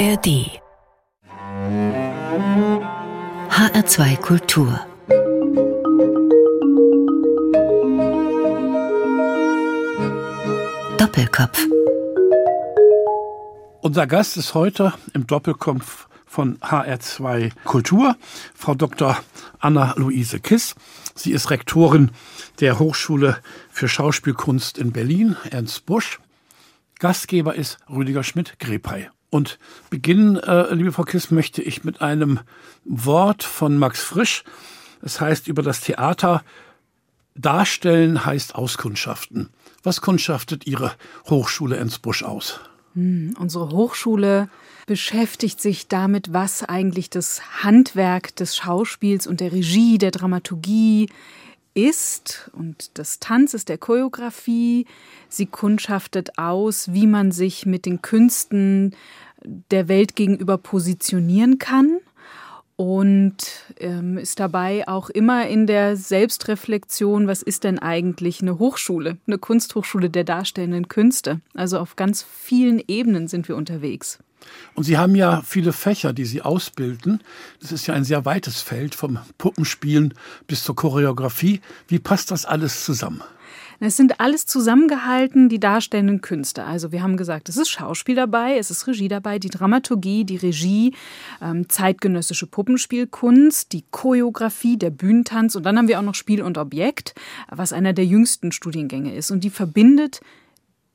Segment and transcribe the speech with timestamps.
[0.00, 0.48] ARD
[3.50, 4.80] HR2 Kultur
[10.96, 11.66] Doppelkopf
[13.82, 18.16] Unser Gast ist heute im Doppelkopf von HR2 Kultur,
[18.54, 19.18] Frau Dr.
[19.58, 20.76] Anna-Luise Kiss.
[21.14, 22.10] Sie ist Rektorin
[22.60, 23.36] der Hochschule
[23.68, 26.20] für Schauspielkunst in Berlin, Ernst Busch.
[26.98, 29.10] Gastgeber ist Rüdiger Schmidt-Grepey.
[29.30, 29.58] Und
[29.88, 32.40] beginnen, äh, liebe Frau Kiss, möchte ich mit einem
[32.84, 34.44] Wort von Max Frisch.
[35.02, 36.42] Es heißt über das Theater,
[37.34, 39.48] darstellen heißt auskundschaften.
[39.82, 40.92] Was kundschaftet Ihre
[41.28, 42.60] Hochschule Ensbusch aus?
[42.94, 44.48] Hm, unsere Hochschule
[44.86, 51.08] beschäftigt sich damit, was eigentlich das Handwerk des Schauspiels und der Regie, der Dramaturgie
[51.86, 54.86] ist und des Tanzes, der Choreografie.
[55.28, 58.94] Sie kundschaftet aus, wie man sich mit den Künsten
[59.70, 62.00] der Welt gegenüber positionieren kann
[62.80, 63.36] und
[63.78, 69.36] ähm, ist dabei auch immer in der Selbstreflexion, was ist denn eigentlich eine Hochschule, eine
[69.36, 71.40] Kunsthochschule der darstellenden Künste.
[71.52, 74.18] Also auf ganz vielen Ebenen sind wir unterwegs.
[74.74, 77.22] Und Sie haben ja viele Fächer, die Sie ausbilden.
[77.60, 80.14] Das ist ja ein sehr weites Feld, vom Puppenspielen
[80.46, 81.60] bis zur Choreografie.
[81.88, 83.22] Wie passt das alles zusammen?
[83.82, 86.64] Es sind alles zusammengehalten, die darstellenden Künste.
[86.64, 90.36] Also wir haben gesagt, es ist Schauspiel dabei, es ist Regie dabei, die Dramaturgie, die
[90.36, 90.94] Regie,
[91.40, 96.58] ähm, zeitgenössische Puppenspielkunst, die Choreografie, der Bühnentanz und dann haben wir auch noch Spiel und
[96.58, 97.14] Objekt,
[97.48, 99.30] was einer der jüngsten Studiengänge ist.
[99.30, 100.20] Und die verbindet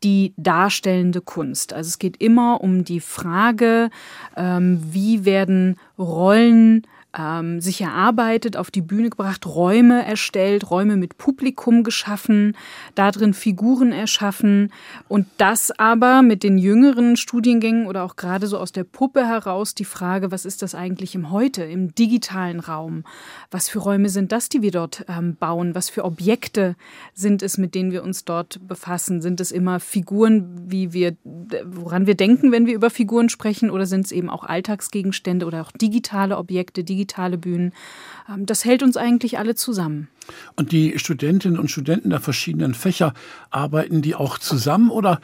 [0.05, 1.73] die darstellende Kunst.
[1.73, 3.89] Also es geht immer um die Frage,
[4.37, 6.85] ähm, wie werden Rollen
[7.17, 12.55] ähm, sich erarbeitet, auf die Bühne gebracht, Räume erstellt, Räume mit Publikum geschaffen,
[12.93, 14.71] darin Figuren erschaffen
[15.07, 19.75] und das aber mit den jüngeren Studiengängen oder auch gerade so aus der Puppe heraus
[19.75, 23.03] die Frage, was ist das eigentlich im Heute, im digitalen Raum?
[23.51, 25.75] Was für Räume sind das, die wir dort ähm, bauen?
[25.75, 26.75] Was für Objekte
[27.13, 29.21] sind es, mit denen wir uns dort befassen?
[29.21, 31.15] Sind es immer Figuren, wie wir,
[31.63, 35.61] woran wir denken, wenn wir über Figuren sprechen, oder sind es eben auch Alltagsgegenstände oder
[35.61, 37.73] auch digitale Objekte, digitale digitale Bühnen.
[38.29, 40.07] Ähm, das hält uns eigentlich alle zusammen.
[40.55, 43.13] Und die Studentinnen und Studenten der verschiedenen Fächer,
[43.51, 45.21] arbeiten die auch zusammen oder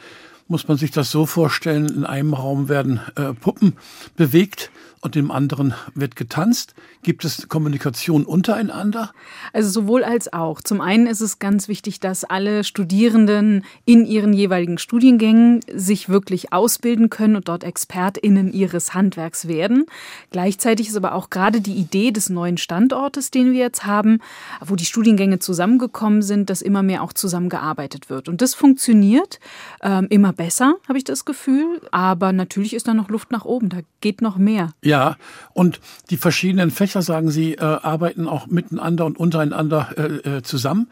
[0.48, 3.74] muss man sich das so vorstellen, in einem Raum werden äh, Puppen
[4.16, 4.70] bewegt
[5.02, 6.74] und im anderen wird getanzt?
[7.02, 9.12] Gibt es Kommunikation untereinander?
[9.52, 10.60] Also sowohl als auch.
[10.60, 16.52] Zum einen ist es ganz wichtig, dass alle Studierenden in ihren jeweiligen Studiengängen sich wirklich
[16.52, 19.86] ausbilden können und dort Expertinnen ihres Handwerks werden.
[20.30, 24.20] Gleichzeitig ist aber auch gerade die Idee des neuen Standortes, den wir jetzt haben,
[24.60, 28.28] wo die Studiengänge zusammengekommen sind, dass immer mehr auch zusammengearbeitet wird.
[28.28, 29.40] Und das funktioniert
[29.82, 31.80] ähm, immer besser, habe ich das Gefühl.
[31.90, 33.68] Aber natürlich ist da noch Luft nach oben.
[33.68, 34.74] Da geht noch mehr.
[34.84, 34.91] Ja.
[34.92, 35.16] Ja,
[35.54, 35.80] und
[36.10, 40.90] die verschiedenen Fächer, sagen Sie, äh, arbeiten auch miteinander und untereinander äh, äh zusammen.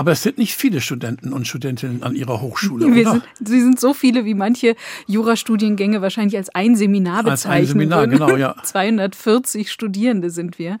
[0.00, 3.10] Aber es sind nicht viele Studenten und Studentinnen an Ihrer Hochschule, Wir oder?
[3.10, 4.74] Sind, sie sind so viele, wie manche
[5.06, 8.12] Jurastudiengänge wahrscheinlich als ein Seminar bezeichnen als ein Seminar, würden.
[8.12, 8.56] genau, ja.
[8.62, 10.78] 240 Studierende sind wir.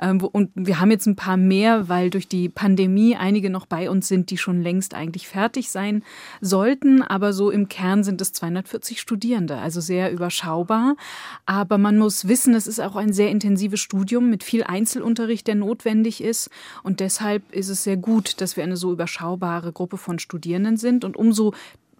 [0.00, 3.90] Ähm, und wir haben jetzt ein paar mehr, weil durch die Pandemie einige noch bei
[3.90, 6.02] uns sind, die schon längst eigentlich fertig sein
[6.40, 7.02] sollten.
[7.02, 10.96] Aber so im Kern sind es 240 Studierende, also sehr überschaubar.
[11.44, 15.56] Aber man muss wissen, es ist auch ein sehr intensives Studium mit viel Einzelunterricht, der
[15.56, 16.48] notwendig ist.
[16.82, 20.76] Und deshalb ist es sehr gut, dass dass wir eine so überschaubare Gruppe von Studierenden
[20.76, 21.04] sind.
[21.04, 21.52] Und umso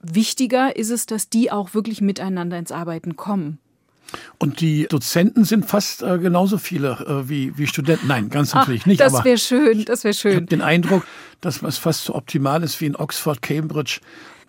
[0.03, 3.59] wichtiger ist es, dass die auch wirklich miteinander ins Arbeiten kommen.
[4.39, 8.09] Und die Dozenten sind fast äh, genauso viele äh, wie, wie Studenten.
[8.09, 9.01] Nein, ganz natürlich Ach, nicht.
[9.01, 10.31] Das wäre schön, das wäre schön.
[10.33, 11.07] Ich habe den Eindruck,
[11.41, 14.01] dass es fast so optimal ist wie in Oxford, Cambridge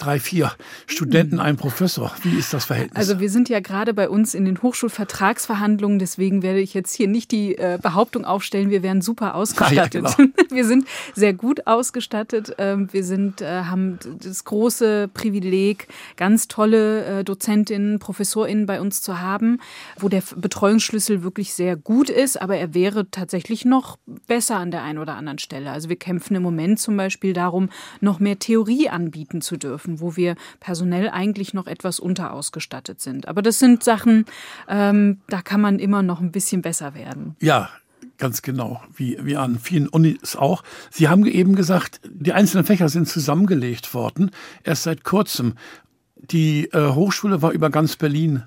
[0.03, 0.51] drei, vier
[0.85, 2.11] Studenten, ein Professor.
[2.23, 2.97] Wie ist das Verhältnis?
[2.97, 7.07] Also wir sind ja gerade bei uns in den Hochschulvertragsverhandlungen, deswegen werde ich jetzt hier
[7.07, 9.77] nicht die äh, Behauptung aufstellen, wir wären super ausgestattet.
[9.77, 10.33] Ah, ja, genau.
[10.49, 12.53] Wir sind sehr gut ausgestattet.
[12.59, 19.01] Ähm, wir sind, äh, haben das große Privileg, ganz tolle äh, Dozentinnen, Professorinnen bei uns
[19.01, 19.59] zu haben,
[19.97, 23.97] wo der Betreuungsschlüssel wirklich sehr gut ist, aber er wäre tatsächlich noch
[24.27, 25.71] besser an der einen oder anderen Stelle.
[25.71, 27.69] Also wir kämpfen im Moment zum Beispiel darum,
[27.99, 33.27] noch mehr Theorie anbieten zu dürfen dürfen, wo wir personell eigentlich noch etwas unterausgestattet sind.
[33.27, 34.25] Aber das sind Sachen,
[34.67, 37.35] ähm, da kann man immer noch ein bisschen besser werden.
[37.41, 37.69] Ja,
[38.17, 40.63] ganz genau, wie, wie an vielen Unis auch.
[40.91, 44.31] Sie haben eben gesagt, die einzelnen Fächer sind zusammengelegt worden,
[44.63, 45.55] erst seit kurzem.
[46.15, 48.43] Die äh, Hochschule war über ganz Berlin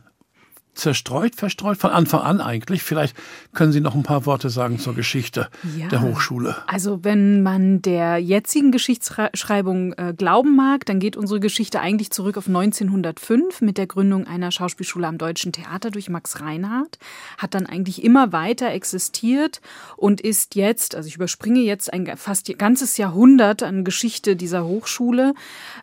[0.77, 2.83] zerstreut, verstreut, von Anfang an eigentlich.
[2.83, 3.17] Vielleicht
[3.55, 5.89] können Sie noch ein paar Worte sagen zur Geschichte ja.
[5.89, 6.57] der Hochschule.
[6.67, 12.37] Also wenn man der jetzigen Geschichtsschreibung äh, glauben mag, dann geht unsere Geschichte eigentlich zurück
[12.37, 16.99] auf 1905 mit der Gründung einer Schauspielschule am Deutschen Theater durch Max Reinhardt.
[17.39, 19.61] Hat dann eigentlich immer weiter existiert
[19.97, 25.35] und ist jetzt, also ich überspringe jetzt ein fast ganzes Jahrhundert an Geschichte dieser Hochschule,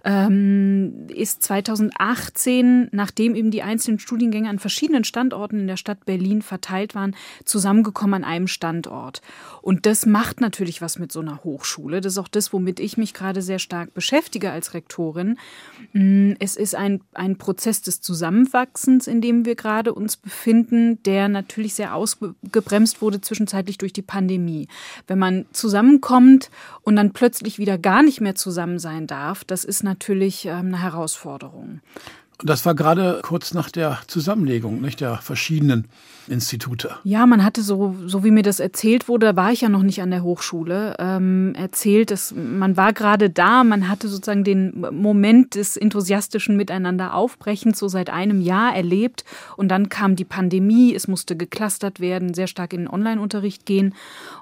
[0.05, 6.05] ähm, ist 2018, nachdem eben die einzelnen Studiengänge an verschiedenen verschiedenen Standorten in der Stadt
[6.05, 7.15] Berlin verteilt waren,
[7.45, 9.21] zusammengekommen an einem Standort.
[9.61, 12.01] Und das macht natürlich was mit so einer Hochschule.
[12.01, 15.37] Das ist auch das, womit ich mich gerade sehr stark beschäftige als Rektorin.
[15.93, 21.29] Mm, es ist ein, ein Prozess des Zusammenwachsens, in dem wir gerade uns befinden, der
[21.29, 24.67] natürlich sehr ausgebremst wurde zwischenzeitlich durch die Pandemie.
[25.07, 26.49] Wenn man zusammenkommt
[26.81, 30.81] und dann plötzlich wieder gar nicht mehr zusammen sein darf, das ist natürlich ähm, eine
[30.81, 31.79] Herausforderung.
[32.39, 35.87] Das war gerade kurz nach der Zusammenlegung nicht, der verschiedenen
[36.27, 36.89] Institute.
[37.03, 39.83] Ja, man hatte so, so wie mir das erzählt wurde, da war ich ja noch
[39.83, 44.85] nicht an der Hochschule, ähm, erzählt, dass man war gerade da, man hatte sozusagen den
[44.91, 49.25] Moment des enthusiastischen Miteinander aufbrechens so seit einem Jahr erlebt
[49.57, 53.93] und dann kam die Pandemie, es musste geklustert werden, sehr stark in den Online-Unterricht gehen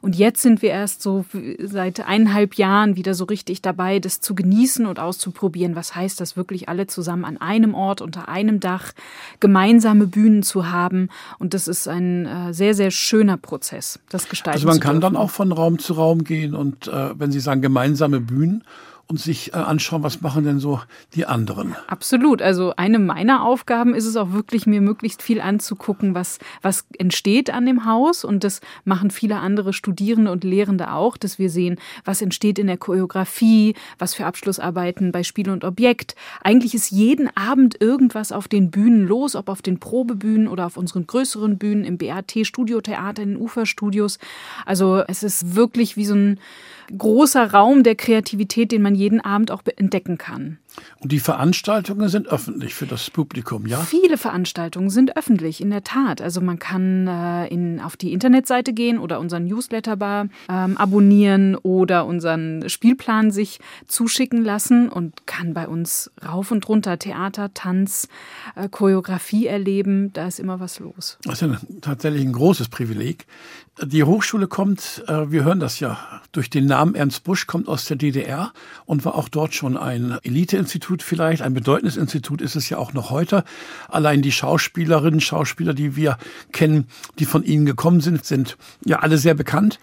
[0.02, 1.26] und jetzt sind wir erst so
[1.60, 5.76] seit eineinhalb Jahren wieder so richtig dabei, das zu genießen und auszuprobieren.
[5.76, 8.94] Was heißt das wirklich alle zusammen an einem Ort, unter einem Dach,
[9.40, 14.58] gemeinsame Bühnen zu haben und das ist ein äh, sehr, sehr schöner Prozess, das Gestalten
[14.58, 17.62] Also man kann dann auch von Raum zu Raum gehen und äh, wenn Sie sagen
[17.62, 18.64] gemeinsame Bühnen,
[19.12, 20.80] und sich äh, anschauen, was machen denn so
[21.16, 21.76] die anderen.
[21.88, 22.42] Absolut.
[22.42, 27.50] Also eine meiner Aufgaben ist es auch wirklich, mir möglichst viel anzugucken, was, was entsteht
[27.50, 28.24] an dem Haus.
[28.24, 32.68] Und das machen viele andere Studierende und Lehrende auch, dass wir sehen, was entsteht in
[32.68, 36.16] der Choreografie, was für Abschlussarbeiten bei Spiel und Objekt.
[36.42, 40.78] Eigentlich ist jeden Abend irgendwas auf den Bühnen los, ob auf den Probebühnen oder auf
[40.78, 44.20] unseren größeren Bühnen, im BAT Studiotheater, in den Uferstudios.
[44.66, 46.40] Also es ist wirklich wie so ein
[46.98, 50.60] großer Raum der Kreativität, den man jeden Abend auch entdecken kann.
[51.00, 53.80] Und die Veranstaltungen sind öffentlich für das Publikum, ja?
[53.80, 56.22] Viele Veranstaltungen sind öffentlich, in der Tat.
[56.22, 62.06] Also man kann äh, in, auf die Internetseite gehen oder unseren Newsletterbar ähm, abonnieren oder
[62.06, 68.08] unseren Spielplan sich zuschicken lassen und kann bei uns rauf und runter Theater, Tanz,
[68.56, 70.14] äh, Choreografie erleben.
[70.14, 71.18] Da ist immer was los.
[71.24, 73.26] Das ist ja tatsächlich ein großes Privileg.
[73.84, 75.98] Die Hochschule kommt, äh, wir hören das ja
[76.32, 78.54] durch den Namen Ernst Busch, kommt aus der DDR
[78.86, 82.78] und war auch dort schon ein Elite Institut vielleicht, ein bedeutendes Institut ist es ja
[82.78, 83.44] auch noch heute.
[83.90, 86.18] Allein die Schauspielerinnen, Schauspieler, die wir
[86.52, 86.88] kennen,
[87.20, 89.80] die von Ihnen gekommen sind, sind ja alle sehr bekannt.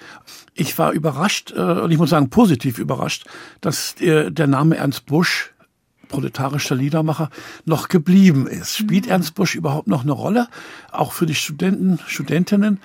[0.54, 3.26] Ich war überrascht, äh, und ich muss sagen positiv überrascht,
[3.60, 5.52] dass der Name Ernst Busch
[6.08, 7.30] proletarischer Liedermacher
[7.64, 8.76] noch geblieben ist.
[8.76, 9.12] Spielt mhm.
[9.12, 10.48] Ernst Busch überhaupt noch eine Rolle?
[10.90, 12.80] Auch für die Studenten, Studentinnen?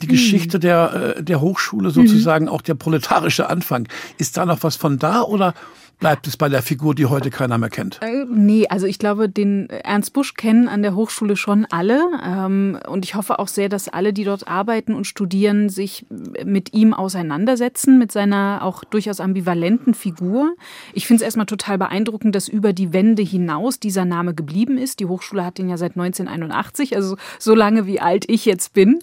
[0.00, 0.62] Die Geschichte mhm.
[0.62, 2.50] der, äh, der Hochschule sozusagen, mhm.
[2.50, 3.86] auch der proletarische Anfang.
[4.18, 5.54] Ist da noch was von da oder
[5.98, 8.00] bleibt es bei der Figur, die heute keiner mehr kennt?
[8.02, 12.00] Äh, nee, also ich glaube, den Ernst Busch kennen an der Hochschule schon alle.
[12.24, 16.06] Ähm, und ich hoffe auch sehr, dass alle, die dort arbeiten und studieren, sich
[16.44, 20.54] mit ihm auseinandersetzen, mit seiner auch durchaus ambivalenten Figur.
[20.92, 25.00] Ich finde es erstmal total beeindruckend, dass über die Wände hinaus dieser Name geblieben ist.
[25.00, 28.98] Die Hochschule hat den ja seit 1981, also so lange wie alt ich jetzt bin.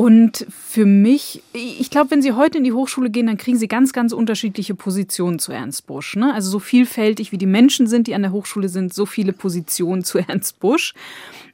[0.00, 3.68] Und für mich, ich glaube, wenn Sie heute in die Hochschule gehen, dann kriegen Sie
[3.68, 6.16] ganz, ganz unterschiedliche Positionen zu Ernst Busch.
[6.16, 6.32] Ne?
[6.32, 10.02] Also so vielfältig wie die Menschen sind, die an der Hochschule sind, so viele Positionen
[10.02, 10.94] zu Ernst Busch.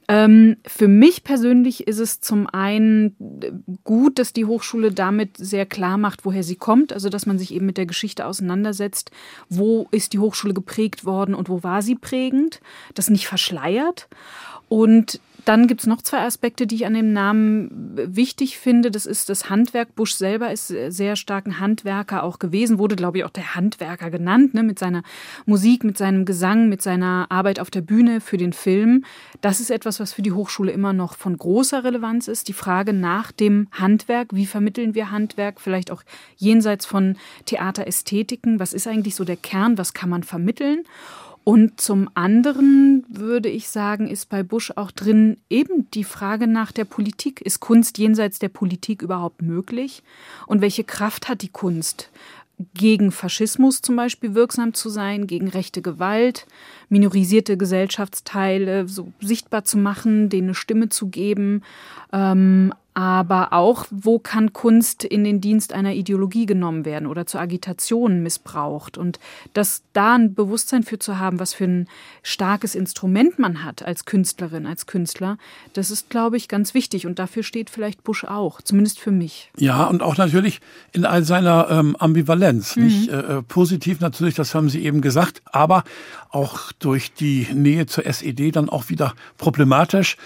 [0.06, 3.16] Ähm, für mich persönlich ist es zum einen
[3.82, 7.52] gut, dass die Hochschule damit sehr klar macht, woher sie kommt, also dass man sich
[7.52, 9.10] eben mit der Geschichte auseinandersetzt,
[9.48, 12.60] wo ist die Hochschule geprägt worden und wo war sie prägend,
[12.94, 14.06] das nicht verschleiert.
[14.68, 18.90] Und dann gibt es noch zwei Aspekte, die ich an dem Namen wichtig finde.
[18.90, 19.94] Das ist das Handwerk.
[19.94, 24.10] Busch selber ist sehr stark ein Handwerker auch gewesen, wurde, glaube ich, auch der Handwerker
[24.10, 24.64] genannt, ne?
[24.64, 25.04] mit seiner
[25.44, 29.04] Musik, mit seinem Gesang, mit seiner Arbeit auf der Bühne für den Film.
[29.40, 32.48] Das ist etwas, was für die Hochschule immer noch von großer Relevanz ist.
[32.48, 36.02] Die Frage nach dem Handwerk, wie vermitteln wir Handwerk, vielleicht auch
[36.36, 38.58] jenseits von Theaterästhetiken.
[38.58, 40.82] Was ist eigentlich so der Kern, was kann man vermitteln?
[41.48, 46.72] Und zum anderen würde ich sagen, ist bei Bush auch drin eben die Frage nach
[46.72, 47.40] der Politik.
[47.40, 50.02] Ist Kunst jenseits der Politik überhaupt möglich?
[50.48, 52.10] Und welche Kraft hat die Kunst?
[52.72, 56.46] gegen Faschismus zum Beispiel wirksam zu sein, gegen rechte Gewalt,
[56.88, 61.62] minorisierte Gesellschaftsteile so sichtbar zu machen, denen eine Stimme zu geben,
[62.14, 67.42] ähm, aber auch, wo kann Kunst in den Dienst einer Ideologie genommen werden oder zur
[67.42, 68.96] Agitation missbraucht.
[68.96, 69.20] Und
[69.52, 71.88] das da ein Bewusstsein für zu haben, was für ein
[72.22, 75.36] starkes Instrument man hat als Künstlerin, als Künstler,
[75.74, 77.06] das ist, glaube ich, ganz wichtig.
[77.06, 79.50] Und dafür steht vielleicht Bush auch, zumindest für mich.
[79.58, 80.62] Ja, und auch natürlich
[80.92, 82.76] in all seiner ähm, Ambivalenz.
[82.76, 82.82] Mhm.
[82.82, 85.84] Nicht äh, äh positiv natürlich, das haben Sie eben gesagt, aber
[86.30, 90.16] auch durch die Nähe zur SED dann auch wieder problematisch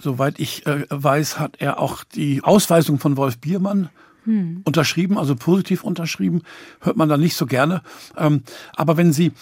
[0.00, 3.90] soweit ich äh, weiß, hat er auch die Ausweisung von Wolf Biermann
[4.24, 4.62] hm.
[4.64, 6.42] unterschrieben, also positiv unterschrieben,
[6.80, 7.82] hört man da nicht so gerne.
[8.16, 8.42] Ähm,
[8.74, 9.32] aber wenn Sie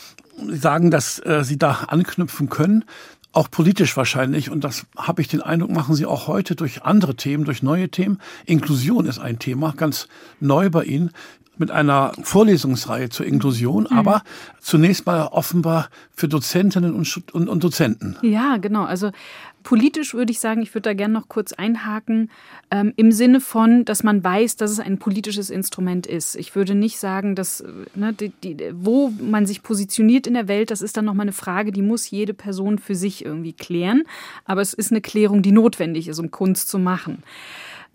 [0.48, 2.84] sagen, dass äh, Sie da anknüpfen können,
[3.32, 7.14] auch politisch wahrscheinlich, und das habe ich den Eindruck, machen Sie auch heute durch andere
[7.14, 8.18] Themen, durch neue Themen.
[8.46, 10.08] Inklusion ist ein Thema, ganz
[10.40, 11.10] neu bei Ihnen
[11.58, 13.98] mit einer Vorlesungsreihe zur Inklusion, mhm.
[13.98, 14.22] aber
[14.60, 18.16] zunächst mal offenbar für Dozentinnen und, und, und, Dozenten.
[18.22, 18.84] Ja, genau.
[18.84, 19.10] Also
[19.62, 22.30] Politisch würde ich sagen, ich würde da gerne noch kurz einhaken,
[22.70, 26.36] ähm, im Sinne von, dass man weiß, dass es ein politisches Instrument ist.
[26.36, 30.70] Ich würde nicht sagen, dass, ne, die, die, wo man sich positioniert in der Welt,
[30.70, 34.04] das ist dann nochmal eine Frage, die muss jede Person für sich irgendwie klären.
[34.44, 37.22] Aber es ist eine Klärung, die notwendig ist, um Kunst zu machen.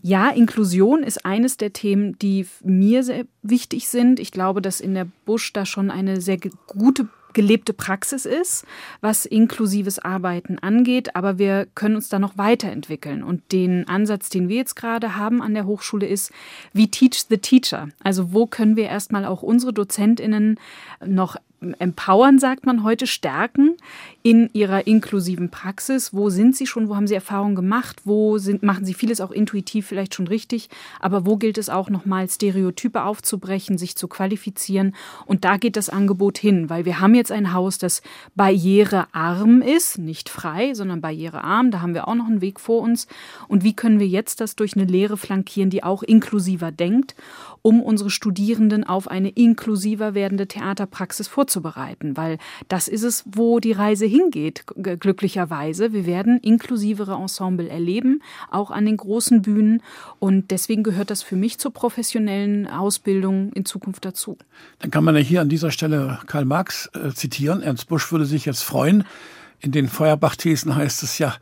[0.06, 4.20] Ja, Inklusion ist eines der Themen, die mir sehr wichtig sind.
[4.20, 8.66] Ich glaube, dass in der Busch da schon eine sehr gute gelebte Praxis ist,
[9.02, 11.16] was inklusives Arbeiten angeht.
[11.16, 13.24] Aber wir können uns da noch weiterentwickeln.
[13.24, 16.32] Und den Ansatz, den wir jetzt gerade haben an der Hochschule, ist,
[16.74, 17.90] wie teach the teacher?
[18.04, 20.60] Also wo können wir erstmal auch unsere DozentInnen
[21.06, 21.38] noch
[21.80, 23.78] empowern, sagt man heute, stärken
[24.24, 26.14] in ihrer inklusiven Praxis.
[26.14, 26.88] Wo sind sie schon?
[26.88, 28.02] Wo haben sie Erfahrungen gemacht?
[28.06, 30.70] Wo sind, machen sie vieles auch intuitiv vielleicht schon richtig?
[31.02, 34.96] Aber wo gilt es auch nochmal, Stereotype aufzubrechen, sich zu qualifizieren?
[35.26, 38.02] Und da geht das Angebot hin, weil wir haben jetzt ein Haus, das
[38.36, 41.70] barrierearm ist, nicht frei, sondern barrierearm.
[41.70, 43.08] Da haben wir auch noch einen Weg vor uns.
[43.50, 47.14] Und wie können wir jetzt das durch eine Lehre flankieren, die auch inklusiver denkt?
[47.64, 52.38] um unsere Studierenden auf eine inklusiver werdende Theaterpraxis vorzubereiten, weil
[52.68, 54.66] das ist es, wo die Reise hingeht,
[55.00, 55.92] glücklicherweise.
[55.92, 59.82] Wir werden inklusivere Ensemble erleben, auch an den großen Bühnen
[60.20, 64.38] und deswegen gehört das für mich zur professionellen Ausbildung in Zukunft dazu.
[64.80, 67.62] Dann kann man ja hier an dieser Stelle Karl Marx äh, zitieren.
[67.62, 69.04] Ernst Busch würde sich jetzt freuen.
[69.60, 71.36] In den Feuerbach-Thesen heißt es ja,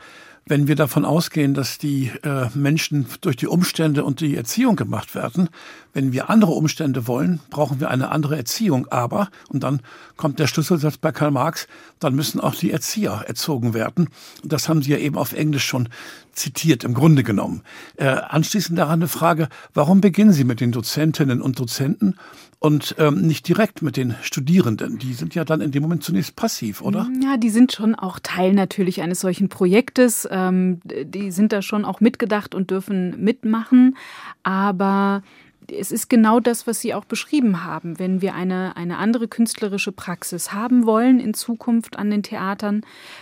[0.46, 5.14] wenn wir davon ausgehen, dass die äh, Menschen durch die Umstände und die Erziehung gemacht
[5.16, 5.50] werden,
[5.94, 8.88] wenn wir andere Umstände wollen, brauchen wir eine andere Erziehung.
[8.88, 9.82] Aber, und dann
[10.18, 11.68] kommt der Schlüsselsatz bei Karl Marx,
[12.00, 14.10] dann müssen auch die Erzieher erzogen werden.
[14.44, 15.90] Das haben Sie ja eben auf Englisch schon
[16.34, 17.62] zitiert, im Grunde genommen.
[17.98, 22.16] Äh, anschließend daran eine Frage, warum beginnen Sie mit den Dozentinnen und Dozenten
[22.62, 25.00] und ähm, nicht direkt mit den Studierenden.
[25.00, 27.10] Die sind ja dann in dem Moment zunächst passiv, oder?
[27.24, 30.30] Ja, die sind schon auch Teil natürlich eines solchen Projektes.
[30.30, 33.98] Ähm, die sind da schon auch mitgedacht und dürfen mitmachen.
[34.44, 35.24] Aber
[35.70, 38.00] es ist genau das, was Sie auch beschrieben haben.
[38.00, 42.82] Wenn wir eine, eine andere künstlerische Praxis haben wollen in Zukunft an den Theatern,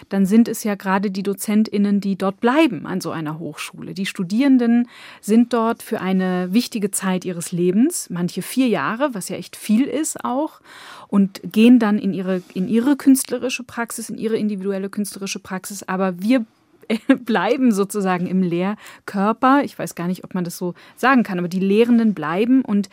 [0.10, 3.93] dann sind es ja gerade die DozentInnen, die dort bleiben an so einer Hochschule.
[3.93, 4.88] Die Studierenden
[5.22, 9.84] sind dort für eine wichtige Zeit ihres Lebens, manche vier Jahre, was ja echt viel
[9.84, 10.62] ist auch,
[11.08, 15.84] und gehen dann in ihre, in ihre künstlerische Praxis, in ihre individuelle künstlerische Praxis.
[15.84, 16.46] Aber wir
[17.25, 19.63] bleiben sozusagen im Lehrkörper.
[19.63, 22.89] Ich weiß gar nicht, ob man das so sagen kann, aber die Lehrenden bleiben und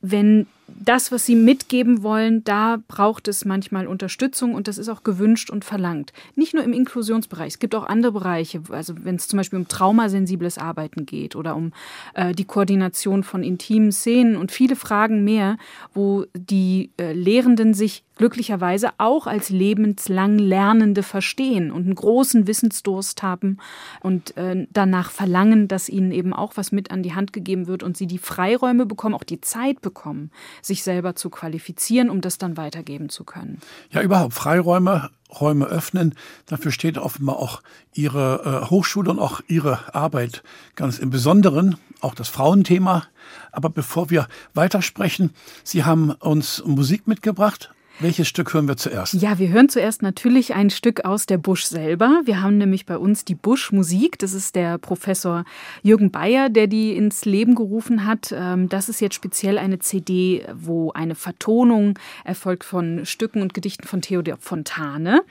[0.00, 5.02] wenn das, was sie mitgeben wollen, da braucht es manchmal Unterstützung und das ist auch
[5.02, 6.12] gewünscht und verlangt.
[6.34, 9.68] Nicht nur im Inklusionsbereich, es gibt auch andere Bereiche, also wenn es zum Beispiel um
[9.68, 11.72] traumasensibles Arbeiten geht oder um
[12.14, 15.56] äh, die Koordination von intimen Szenen und viele Fragen mehr,
[15.94, 23.22] wo die äh, Lehrenden sich glücklicherweise auch als lebenslang Lernende verstehen und einen großen Wissensdurst
[23.22, 23.58] haben
[24.00, 27.82] und äh, danach verlangen, dass ihnen eben auch was mit an die Hand gegeben wird
[27.82, 30.30] und sie die Freiräume bekommen, auch die Zeit bekommen,
[30.62, 33.60] sich selber zu qualifizieren, um das dann weitergeben zu können.
[33.90, 35.10] Ja, überhaupt Freiräume,
[35.40, 36.14] Räume öffnen.
[36.46, 37.62] Dafür steht offenbar auch
[37.92, 40.42] Ihre äh, Hochschule und auch Ihre Arbeit
[40.74, 43.04] ganz im Besonderen, auch das Frauenthema.
[43.52, 45.34] Aber bevor wir weitersprechen,
[45.64, 49.14] Sie haben uns Musik mitgebracht, welches Stück hören wir zuerst?
[49.14, 52.22] Ja, wir hören zuerst natürlich ein Stück aus der Busch selber.
[52.24, 54.18] Wir haben nämlich bei uns die Busch Musik.
[54.20, 55.44] Das ist der Professor
[55.82, 58.32] Jürgen Bayer, der die ins Leben gerufen hat.
[58.32, 63.86] Ähm, das ist jetzt speziell eine CD, wo eine Vertonung erfolgt von Stücken und Gedichten
[63.86, 65.22] von Theodor Fontane.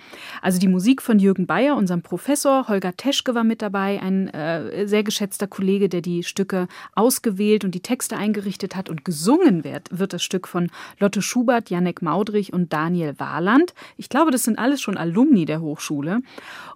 [0.41, 2.67] Also die Musik von Jürgen Bayer, unserem Professor.
[2.67, 7.75] Holger Teschke war mit dabei, ein äh, sehr geschätzter Kollege, der die Stücke ausgewählt und
[7.75, 8.89] die Texte eingerichtet hat.
[8.89, 10.69] Und gesungen wird, wird das Stück von
[10.99, 13.73] Lotte Schubert, Janek Maudrich und Daniel Warland.
[13.97, 16.21] Ich glaube, das sind alles schon Alumni der Hochschule.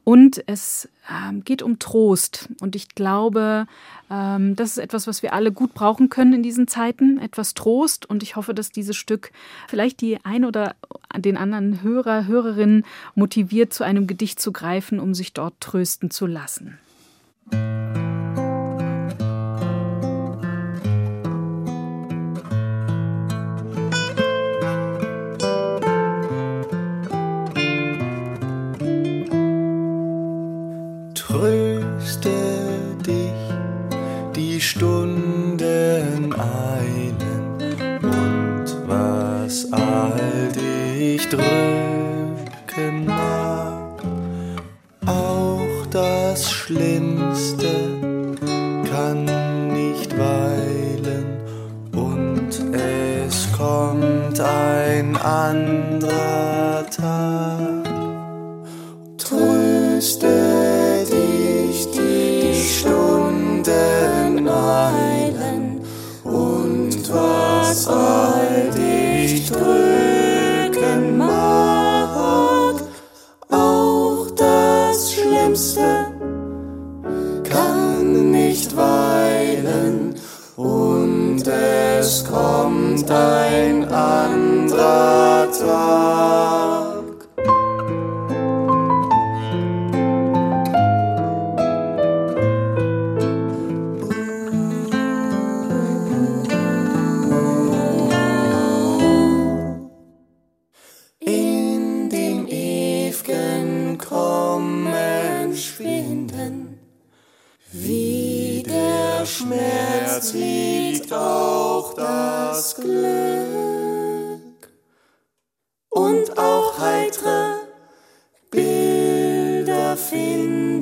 [0.04, 2.50] Und es ähm, geht um Trost.
[2.62, 3.66] Und ich glaube,
[4.10, 7.18] ähm, das ist etwas, was wir alle gut brauchen können in diesen Zeiten.
[7.18, 8.10] Etwas Trost.
[8.10, 9.32] Und ich hoffe, dass dieses Stück
[9.68, 10.76] vielleicht die ein oder
[11.18, 12.86] den anderen Hörer, Hörerinnen
[13.16, 16.78] motiviert, zu einem Gedicht zu greifen, um sich dort trösten zu lassen.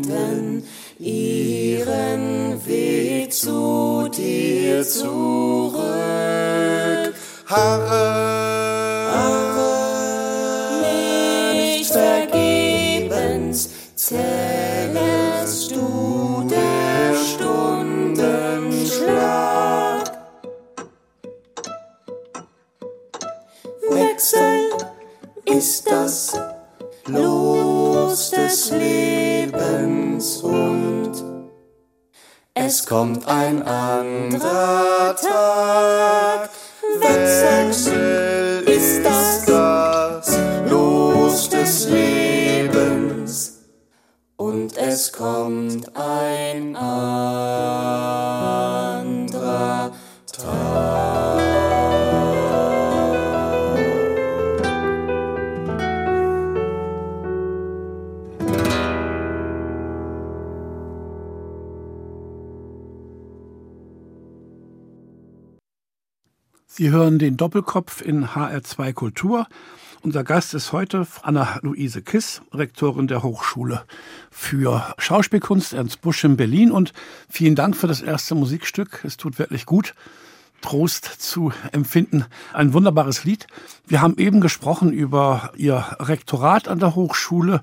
[0.03, 0.63] finden,
[0.99, 5.83] ihren Weg zu dir zurück.
[7.45, 8.08] Harre
[32.89, 36.49] kommt ein anderer Tag.
[36.99, 43.59] Wechsel ist das, das Los des Lebens.
[44.37, 47.78] Und es kommt ein anderer
[66.79, 69.47] Sie hören den Doppelkopf in HR2 Kultur.
[70.01, 73.83] Unser Gast ist heute Anna-Luise Kiss, Rektorin der Hochschule
[74.31, 76.71] für Schauspielkunst Ernst Busch in Berlin.
[76.71, 76.93] Und
[77.29, 79.03] vielen Dank für das erste Musikstück.
[79.03, 79.93] Es tut wirklich gut.
[80.61, 82.23] Trost zu empfinden.
[82.53, 83.47] Ein wunderbares Lied.
[83.85, 87.61] Wir haben eben gesprochen über Ihr Rektorat an der Hochschule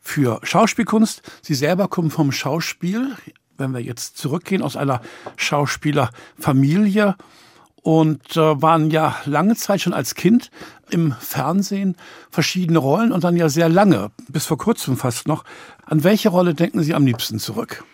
[0.00, 1.22] für Schauspielkunst.
[1.40, 3.16] Sie selber kommen vom Schauspiel,
[3.58, 5.02] wenn wir jetzt zurückgehen, aus einer
[5.36, 7.14] Schauspielerfamilie
[7.82, 10.50] und äh, waren ja lange Zeit schon als Kind
[10.90, 11.96] im Fernsehen
[12.30, 15.44] verschiedene Rollen und dann ja sehr lange, bis vor kurzem fast noch.
[15.86, 17.84] An welche Rolle denken Sie am liebsten zurück?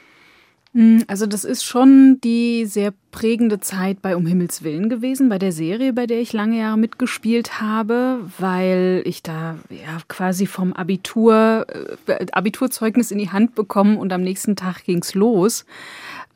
[0.77, 5.39] Hm, also das ist schon die sehr prägende Zeit bei Um Himmels Willen gewesen, bei
[5.39, 10.75] der Serie, bei der ich lange Jahre mitgespielt habe, weil ich da ja quasi vom
[10.75, 11.67] Abitur,
[12.07, 15.65] äh, Abiturzeugnis in die Hand bekommen und am nächsten Tag ging's los.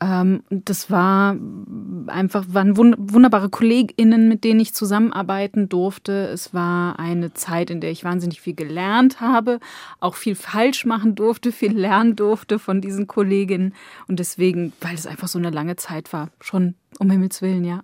[0.01, 1.37] Ähm, das war
[2.07, 6.27] einfach, waren wunderbare KollegInnen, mit denen ich zusammenarbeiten durfte.
[6.33, 9.59] Es war eine Zeit, in der ich wahnsinnig viel gelernt habe,
[9.99, 13.75] auch viel falsch machen durfte, viel lernen durfte von diesen Kolleginnen.
[14.07, 17.83] Und deswegen, weil es einfach so eine lange Zeit war, schon um Himmels Willen, ja.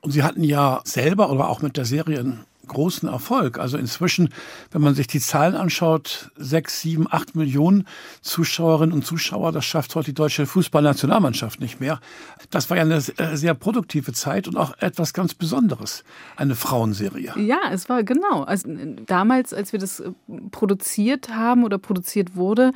[0.00, 3.58] Und Sie hatten ja selber oder auch mit der Serie großen Erfolg.
[3.58, 4.30] Also inzwischen,
[4.70, 7.86] wenn man sich die Zahlen anschaut, sechs, sieben, acht Millionen
[8.22, 12.00] Zuschauerinnen und Zuschauer, das schafft heute die deutsche Fußballnationalmannschaft nicht mehr.
[12.50, 16.04] Das war ja eine äh, sehr produktive Zeit und auch etwas ganz Besonderes,
[16.36, 17.34] eine Frauenserie.
[17.36, 18.44] Ja, es war genau.
[18.44, 18.68] Also
[19.06, 20.10] damals, als wir das äh,
[20.50, 22.72] produziert haben oder produziert wurde,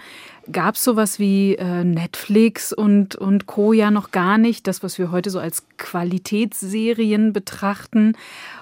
[0.51, 3.73] gab es sowas wie äh, Netflix und, und Co.
[3.73, 4.67] ja noch gar nicht.
[4.67, 8.17] Das, was wir heute so als Qualitätsserien betrachten.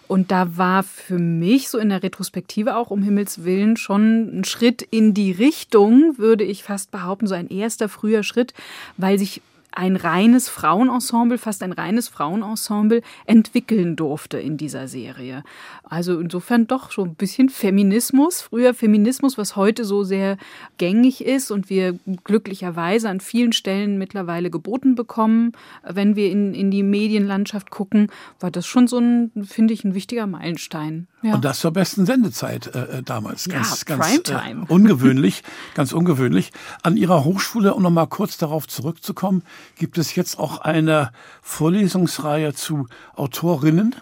[0.09, 4.45] Und da war für mich so in der Retrospektive auch um Himmels Willen schon ein
[4.45, 8.53] Schritt in die Richtung, würde ich fast behaupten, so ein erster früher Schritt,
[8.97, 9.41] weil sich
[9.73, 15.43] ein reines Frauenensemble, fast ein reines Frauenensemble entwickeln durfte in dieser Serie.
[15.85, 20.37] Also insofern doch so ein bisschen Feminismus, früher Feminismus, was heute so sehr
[20.79, 26.71] gängig ist und wir glücklicherweise an vielen Stellen mittlerweile geboten bekommen, wenn wir in, in
[26.71, 28.09] die Medienlandschaft gucken,
[28.41, 31.09] war das schon so ein, finde ich, ein wichtiger Meilenstein.
[31.23, 31.35] Ja.
[31.35, 33.49] Und das zur besten Sendezeit äh, äh damals.
[33.49, 35.43] Ganz, ja, ganz äh, ungewöhnlich,
[35.75, 36.53] ganz ungewöhnlich.
[36.83, 39.43] An Ihrer Hochschule, um nochmal kurz darauf zurückzukommen,
[39.77, 43.95] gibt es jetzt auch eine Vorlesungsreihe zu Autorinnen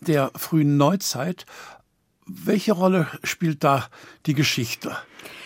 [0.00, 1.46] der frühen Neuzeit.
[2.26, 3.86] Welche Rolle spielt da
[4.26, 4.96] die Geschichte?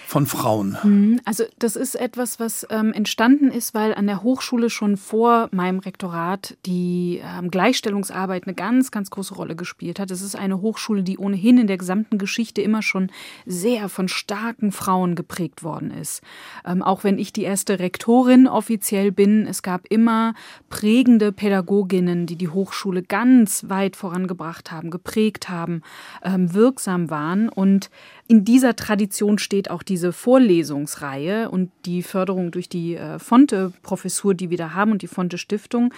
[0.07, 0.79] Von Frauen?
[0.85, 1.21] Mhm.
[1.25, 5.81] Also das ist etwas, was ähm, entstanden ist, weil an der Hochschule schon vor meinem
[5.81, 10.13] Rektorat die ähm, Gleichstellungsarbeit eine ganz, ganz große Rolle gespielt hat.
[10.13, 13.11] Es ist eine Hochschule, die ohnehin in der gesamten Geschichte immer schon
[13.47, 16.23] sehr von starken Frauen geprägt worden ist.
[16.65, 20.35] Ähm, auch wenn ich die erste Rektorin offiziell bin, es gab immer
[20.71, 25.83] prägende Pädagoginnen, die die Hochschule ganz weit vorangebracht haben, geprägt haben,
[26.23, 27.91] ähm, wirksam waren und
[28.29, 34.51] in dieser Tradition steht auch diese Vorlesungsreihe und die Förderung durch die äh, Fonte-Professur, die
[34.51, 35.93] wir da haben und die Fonte-Stiftung.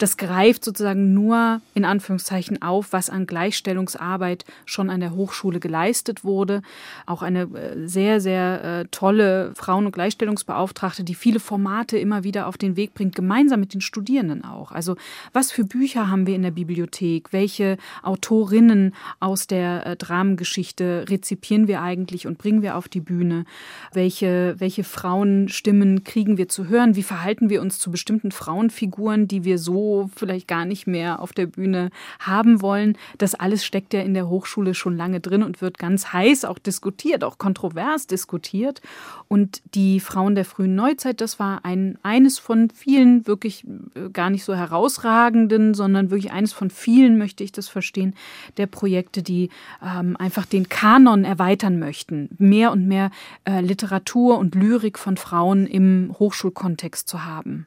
[0.00, 6.24] Das greift sozusagen nur in Anführungszeichen auf, was an Gleichstellungsarbeit schon an der Hochschule geleistet
[6.24, 6.62] wurde.
[7.04, 12.46] Auch eine äh, sehr, sehr äh, tolle Frauen- und Gleichstellungsbeauftragte, die viele Formate immer wieder
[12.46, 14.72] auf den Weg bringt, gemeinsam mit den Studierenden auch.
[14.72, 14.96] Also
[15.32, 17.32] was für Bücher haben wir in der Bibliothek?
[17.32, 23.44] Welche Autorinnen aus der äh, Dramengeschichte rezipieren wir eigentlich und bringen wir auf die Bühne?
[23.92, 26.96] Welche, welche Frauenstimmen kriegen wir zu hören?
[26.96, 31.32] Wie verhalten wir uns zu bestimmten Frauenfiguren, die wir so vielleicht gar nicht mehr auf
[31.32, 32.96] der Bühne haben wollen.
[33.18, 36.58] Das alles steckt ja in der Hochschule schon lange drin und wird ganz heiß auch
[36.58, 38.80] diskutiert, auch kontrovers diskutiert.
[39.28, 44.30] Und die Frauen der frühen Neuzeit, das war ein, eines von vielen wirklich äh, gar
[44.30, 48.14] nicht so herausragenden, sondern wirklich eines von vielen, möchte ich das verstehen,
[48.56, 49.50] der Projekte, die
[49.84, 53.10] ähm, einfach den Kanon erweitern möchten, mehr und mehr
[53.44, 57.66] äh, Literatur und Lyrik von Frauen im Hochschulkontext zu haben.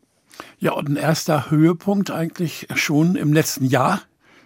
[0.58, 4.02] Ja, und ein erster Höhepunkt eigentlich schon im letzten Jahr.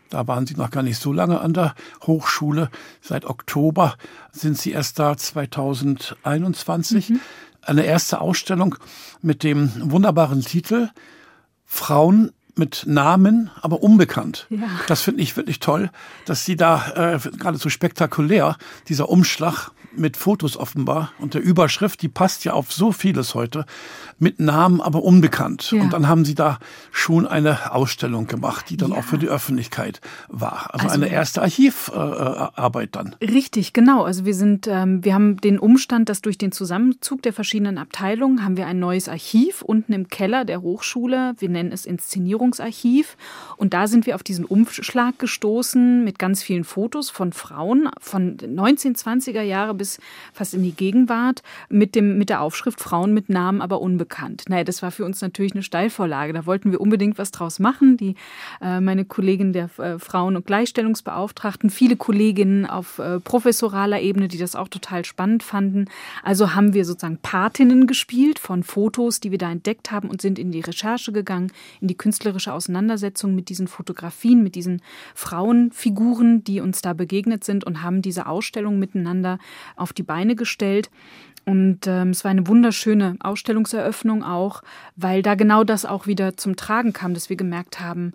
[0.10, 2.70] Da waren Sie noch gar nicht so lange an der Hochschule.
[3.02, 3.96] Seit Oktober
[4.32, 7.10] sind Sie erst da 2021.
[7.10, 7.20] Mhm.
[7.62, 8.76] Eine erste Ausstellung
[9.22, 10.90] mit dem wunderbaren Titel
[11.66, 14.48] Frauen mit Namen, aber unbekannt.
[14.50, 14.68] Ja.
[14.88, 15.90] Das finde ich wirklich toll,
[16.26, 22.08] dass Sie da äh, geradezu spektakulär, dieser Umschlag mit Fotos offenbar und der Überschrift, die
[22.08, 23.66] passt ja auf so vieles heute,
[24.20, 25.72] mit Namen, aber unbekannt.
[25.72, 25.82] Ja.
[25.82, 26.60] Und dann haben sie da
[26.92, 28.98] schon eine Ausstellung gemacht, die dann ja.
[28.98, 30.70] auch für die Öffentlichkeit war.
[30.74, 33.16] Also, also eine erste Archivarbeit äh, dann.
[33.22, 34.04] Richtig, genau.
[34.04, 38.44] Also wir sind, ähm, wir haben den Umstand, dass durch den Zusammenzug der verschiedenen Abteilungen
[38.44, 41.36] haben wir ein neues Archiv unten im Keller der Hochschule.
[41.38, 43.18] Wir nennen es Inszenierungsarchiv.
[43.58, 48.38] Und da sind wir auf diesen Umschlag gestoßen mit ganz vielen Fotos von Frauen von
[48.38, 49.87] 1920er Jahre bis
[50.34, 54.44] fast in die Gegenwart mit dem, mit der Aufschrift Frauen mit Namen, aber unbekannt unbekannt.
[54.48, 56.34] Naja, das war für uns natürlich eine Steilvorlage.
[56.34, 57.98] Da wollten wir unbedingt was draus machen.
[57.98, 58.16] Die,
[58.62, 64.38] äh, meine Kollegin der äh, Frauen- und Gleichstellungsbeauftragten, viele Kolleginnen auf äh, professoraler Ebene, die
[64.38, 65.86] das auch total spannend fanden.
[66.24, 70.40] Also haben wir sozusagen Patinnen gespielt von Fotos, die wir da entdeckt haben und sind
[70.40, 74.82] in die Recherche gegangen, in die künstlerische Auseinandersetzung mit diesen Fotografien, mit diesen
[75.16, 79.40] Frauenfiguren, die uns da begegnet sind und haben diese Ausstellung miteinander
[79.76, 80.90] auf die Beine gestellt.
[81.46, 84.64] Und ähm, es war eine wunderschöne Ausstellungseröffnung auch,
[84.96, 88.12] weil da genau das auch wieder zum Tragen kam, dass wir gemerkt haben,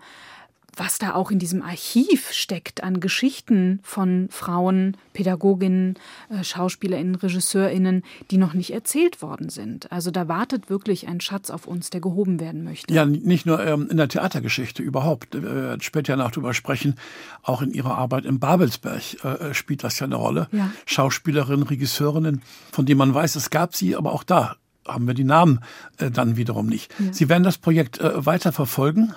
[0.75, 5.95] was da auch in diesem Archiv steckt an Geschichten von Frauen, Pädagoginnen,
[6.29, 9.91] äh, Schauspielerinnen, Regisseurinnen, die noch nicht erzählt worden sind.
[9.91, 12.93] Also da wartet wirklich ein Schatz auf uns, der gehoben werden möchte.
[12.93, 15.35] Ja, nicht nur ähm, in der Theatergeschichte überhaupt.
[15.35, 16.95] Äh, später ja noch drüber sprechen.
[17.41, 20.47] Auch in ihrer Arbeit in Babelsberg äh, spielt das ja eine Rolle.
[20.51, 20.71] Ja.
[20.85, 24.55] Schauspielerinnen, Regisseurinnen, von denen man weiß, es gab sie, aber auch da
[24.87, 25.59] haben wir die Namen
[25.97, 26.93] äh, dann wiederum nicht.
[26.99, 27.13] Ja.
[27.13, 29.13] Sie werden das Projekt äh, weiter verfolgen?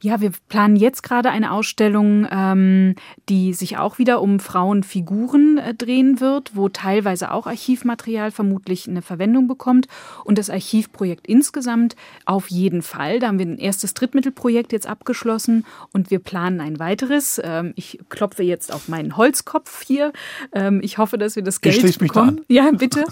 [0.00, 2.94] Ja, wir planen jetzt gerade eine Ausstellung, ähm,
[3.28, 9.02] die sich auch wieder um Frauenfiguren äh, drehen wird, wo teilweise auch Archivmaterial vermutlich eine
[9.02, 9.86] Verwendung bekommt.
[10.24, 13.20] Und das Archivprojekt insgesamt auf jeden Fall.
[13.20, 17.40] Da haben wir ein erstes Drittmittelprojekt jetzt abgeschlossen und wir planen ein weiteres.
[17.42, 20.12] Ähm, ich klopfe jetzt auf meinen Holzkopf hier.
[20.52, 22.36] Ähm, ich hoffe, dass wir das Geld ich bekommen.
[22.48, 22.72] Mich da an.
[22.72, 23.04] Ja, bitte.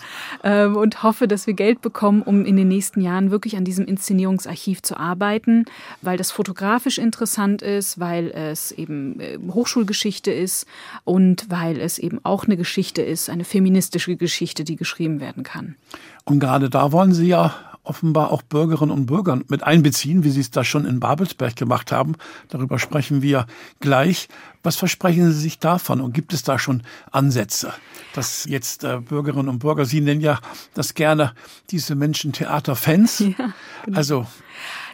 [0.45, 3.87] ähm, und hoffe, dass wir Geld bekommen, um in den nächsten Jahren wirklich an diesem
[3.87, 5.65] Inszenierungsarchiv zu arbeiten,
[6.01, 10.67] weil das fotografisch interessant ist, weil es eben äh, Hochschulgeschichte ist
[11.05, 15.77] und weil es eben auch eine Geschichte ist, eine feministische Geschichte, die geschrieben werden kann.
[16.25, 20.43] Und gerade da wollen Sie ja offenbar auch Bürgerinnen und Bürger mit einbeziehen, wie Sie
[20.43, 22.17] es da schon in Babelsberg gemacht haben.
[22.49, 23.47] Darüber sprechen wir
[23.81, 24.29] gleich.
[24.63, 27.73] Was versprechen Sie sich davon und gibt es da schon Ansätze,
[28.15, 30.39] dass jetzt äh, Bürgerinnen und Bürger, Sie nennen ja
[30.75, 31.33] das gerne
[31.71, 33.55] diese Menschen Theaterfans, ja,
[33.87, 33.97] genau.
[33.97, 34.27] also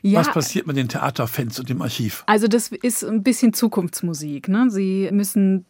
[0.02, 0.20] ja.
[0.20, 2.24] Was passiert mit den Theaterfans und dem Archiv?
[2.26, 4.48] Also das ist ein bisschen Zukunftsmusik.
[4.48, 4.70] Ne?
[4.70, 5.64] Sie müssen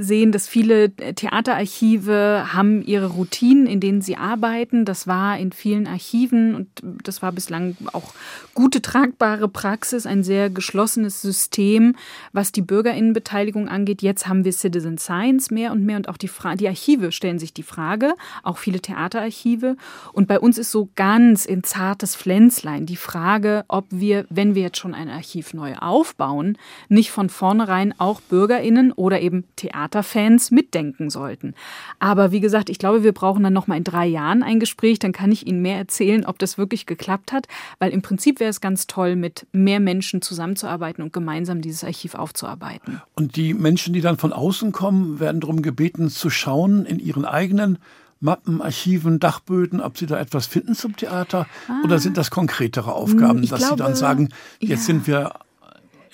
[0.00, 4.84] sehen, dass viele Theaterarchive haben ihre Routinen, in denen sie arbeiten.
[4.84, 6.68] Das war in vielen Archiven und
[7.02, 8.14] das war bislang auch
[8.54, 11.96] gute, tragbare Praxis, ein sehr geschlossenes System,
[12.32, 14.02] was die Bürgerinnenbeteiligung angeht.
[14.02, 17.38] Jetzt haben wir Citizen Science mehr und mehr und auch die, Fra die Archive stellen
[17.38, 19.76] sich die Frage, auch viele Theaterarchive.
[20.12, 24.62] Und bei uns ist so ganz in zartes Pflänzlein die Frage, ob wir, wenn wir
[24.62, 26.56] jetzt schon ein Archiv neu aufbauen,
[26.88, 31.54] nicht von vornherein auch Bürgerinnen oder eben Theaterfans mitdenken sollten.
[31.98, 35.00] Aber wie gesagt, ich glaube, wir brauchen dann noch mal in drei Jahren ein Gespräch,
[35.00, 37.48] dann kann ich Ihnen mehr erzählen, ob das wirklich geklappt hat,
[37.80, 42.14] weil im Prinzip wäre es ganz toll, mit mehr Menschen zusammenzuarbeiten und gemeinsam dieses Archiv
[42.14, 43.02] aufzuarbeiten.
[43.16, 47.24] Und die Menschen, die dann von außen kommen, werden darum gebeten, zu schauen in ihren
[47.24, 47.78] eigenen
[48.24, 51.46] Mappen, Archiven, Dachböden, ob Sie da etwas finden zum Theater?
[51.68, 51.82] Ah.
[51.84, 54.86] Oder sind das konkretere Aufgaben, ich dass glaube, Sie dann sagen, jetzt ja.
[54.86, 55.34] sind wir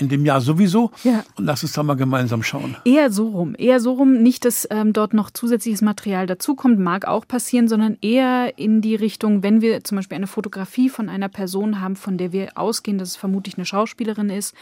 [0.00, 0.90] in dem Jahr sowieso.
[1.04, 1.24] Ja.
[1.36, 2.76] Und lass uns da mal gemeinsam schauen.
[2.84, 3.54] Eher so rum.
[3.56, 4.22] Eher so rum.
[4.22, 8.94] Nicht, dass ähm, dort noch zusätzliches Material dazukommt, mag auch passieren, sondern eher in die
[8.94, 12.98] Richtung, wenn wir zum Beispiel eine Fotografie von einer Person haben, von der wir ausgehen,
[12.98, 14.54] dass es vermutlich eine Schauspielerin ist,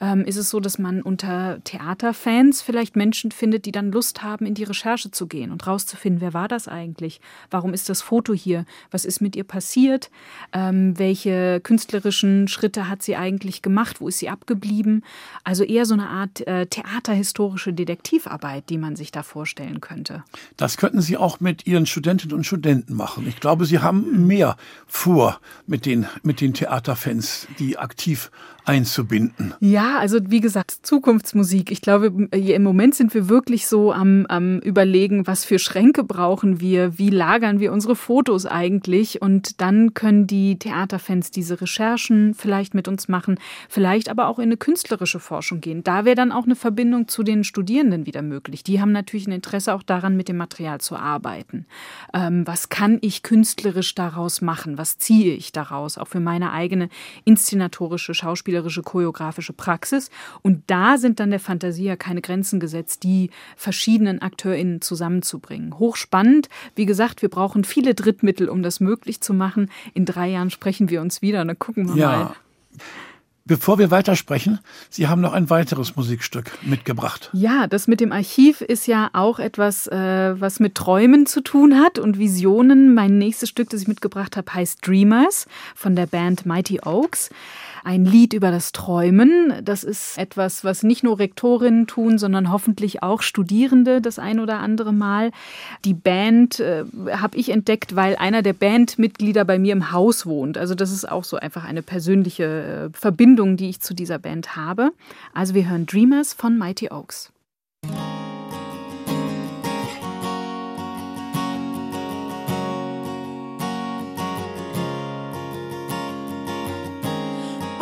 [0.00, 4.46] ähm, ist es so, dass man unter Theaterfans vielleicht Menschen findet, die dann Lust haben,
[4.46, 7.20] in die Recherche zu gehen und rauszufinden, wer war das eigentlich?
[7.50, 8.64] Warum ist das Foto hier?
[8.90, 10.10] Was ist mit ihr passiert?
[10.52, 14.00] Ähm, welche künstlerischen Schritte hat sie eigentlich gemacht?
[14.00, 14.75] Wo ist sie abgeblieben?
[14.76, 15.02] Geblieben.
[15.44, 20.24] Also eher so eine Art äh, theaterhistorische Detektivarbeit, die man sich da vorstellen könnte.
[20.56, 23.26] Das könnten Sie auch mit Ihren Studentinnen und Studenten machen.
[23.26, 28.30] Ich glaube, Sie haben mehr vor mit den, mit den Theaterfans, die aktiv
[28.66, 29.54] einzubinden.
[29.60, 31.70] Ja, also wie gesagt, Zukunftsmusik.
[31.70, 36.60] Ich glaube, im Moment sind wir wirklich so am, am Überlegen, was für Schränke brauchen
[36.60, 42.74] wir, wie lagern wir unsere Fotos eigentlich und dann können die Theaterfans diese Recherchen vielleicht
[42.74, 45.84] mit uns machen, vielleicht aber auch in eine künstlerische Forschung gehen.
[45.84, 48.64] Da wäre dann auch eine Verbindung zu den Studierenden wieder möglich.
[48.64, 51.66] Die haben natürlich ein Interesse auch daran, mit dem Material zu arbeiten.
[52.12, 54.76] Ähm, was kann ich künstlerisch daraus machen?
[54.76, 55.98] Was ziehe ich daraus?
[55.98, 56.88] Auch für meine eigene
[57.24, 60.10] inszenatorische Schauspielerin schauspielerische, choreografische Praxis.
[60.42, 65.78] Und da sind dann der Fantasie ja keine Grenzen gesetzt, die verschiedenen AkteurInnen zusammenzubringen.
[65.78, 66.48] Hochspannend.
[66.74, 69.70] Wie gesagt, wir brauchen viele Drittmittel, um das möglich zu machen.
[69.94, 72.08] In drei Jahren sprechen wir uns wieder dann gucken wir ja.
[72.08, 72.36] mal.
[73.48, 74.58] Bevor wir weitersprechen,
[74.90, 77.30] Sie haben noch ein weiteres Musikstück mitgebracht.
[77.32, 81.78] Ja, das mit dem Archiv ist ja auch etwas, äh, was mit Träumen zu tun
[81.78, 82.92] hat und Visionen.
[82.92, 87.30] Mein nächstes Stück, das ich mitgebracht habe, heißt Dreamers von der Band Mighty Oaks
[87.86, 89.52] ein Lied über das Träumen.
[89.62, 94.58] Das ist etwas, was nicht nur Rektorinnen tun, sondern hoffentlich auch Studierende das ein oder
[94.58, 95.30] andere Mal.
[95.84, 100.58] Die Band äh, habe ich entdeckt, weil einer der Bandmitglieder bei mir im Haus wohnt.
[100.58, 104.56] Also das ist auch so einfach eine persönliche äh, Verbindung, die ich zu dieser Band
[104.56, 104.90] habe.
[105.32, 107.32] Also wir hören Dreamers von Mighty Oaks.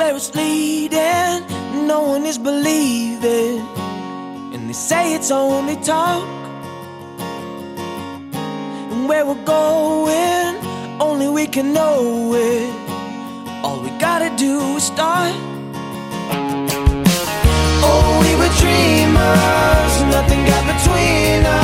[0.05, 1.41] Where it's leading,
[1.89, 3.61] no one is believing.
[4.53, 6.29] And they say it's only talk.
[8.93, 10.57] And where we're going,
[11.01, 12.71] only we can know it.
[13.65, 15.35] All we gotta do is start.
[17.89, 21.64] Oh, we were dreamers, nothing got between us.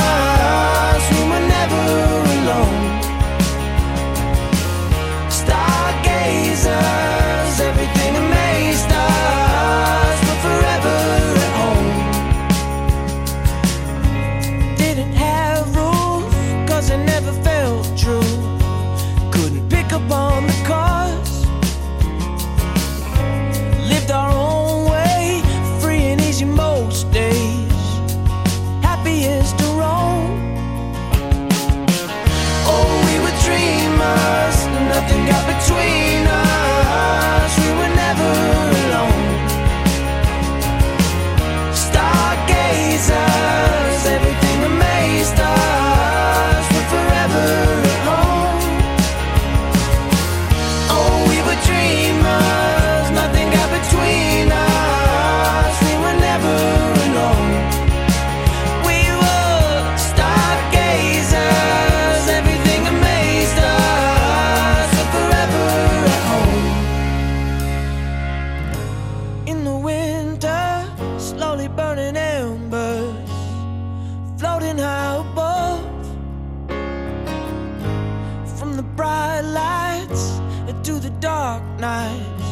[81.50, 82.44] Dark nights,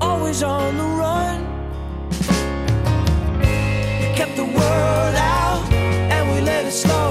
[0.00, 1.38] always on the run.
[4.00, 5.64] We kept the world out
[6.14, 7.07] and we let it slow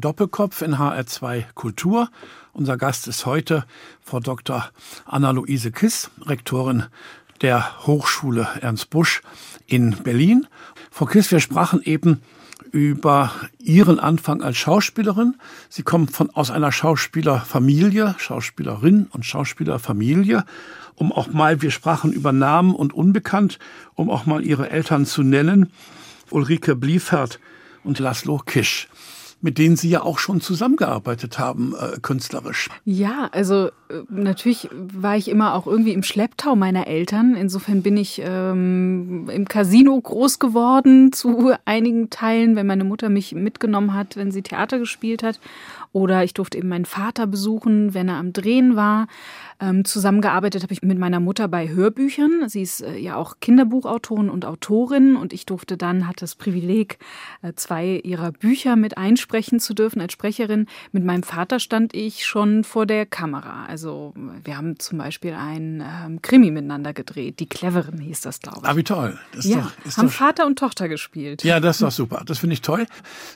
[0.00, 2.10] Doppelkopf in HR2 Kultur.
[2.52, 3.64] Unser Gast ist heute
[4.00, 4.68] Frau Dr.
[5.06, 6.84] Anna-Luise Kiss, Rektorin
[7.40, 9.22] der Hochschule Ernst Busch
[9.66, 10.46] in Berlin.
[10.90, 12.22] Frau Kiss, wir sprachen eben
[12.72, 15.36] über Ihren Anfang als Schauspielerin.
[15.68, 20.44] Sie kommen von, aus einer Schauspielerfamilie, Schauspielerin und Schauspielerfamilie.
[20.94, 23.58] Um auch mal, wir sprachen über Namen und Unbekannt,
[23.94, 25.72] um auch mal Ihre Eltern zu nennen.
[26.30, 27.38] Ulrike Bliefert
[27.84, 28.88] und Laszlo Kisch,
[29.40, 32.68] mit denen Sie ja auch schon zusammengearbeitet haben, äh, künstlerisch.
[32.84, 33.70] Ja, also äh,
[34.08, 37.36] natürlich war ich immer auch irgendwie im Schlepptau meiner Eltern.
[37.36, 43.34] Insofern bin ich ähm, im Casino groß geworden zu einigen Teilen, wenn meine Mutter mich
[43.34, 45.38] mitgenommen hat, wenn sie Theater gespielt hat.
[45.92, 49.06] Oder ich durfte eben meinen Vater besuchen, wenn er am Drehen war.
[49.60, 52.48] Ähm, zusammengearbeitet habe ich mit meiner Mutter bei Hörbüchern.
[52.48, 56.98] Sie ist äh, ja auch Kinderbuchautorin und Autorin und ich durfte dann, hatte das Privileg,
[57.42, 60.66] äh, zwei ihrer Bücher mit einsprechen zu dürfen als Sprecherin.
[60.92, 63.66] Mit meinem Vater stand ich schon vor der Kamera.
[63.66, 67.40] Also wir haben zum Beispiel ein ähm, Krimi miteinander gedreht.
[67.40, 68.68] Die Cleveren hieß das, glaube ich.
[68.68, 69.18] Ah, wie toll.
[69.32, 71.42] Das ist ja, doch, haben doch, Vater und Tochter gespielt.
[71.42, 72.22] ja, das ist doch super.
[72.24, 72.86] Das finde ich toll.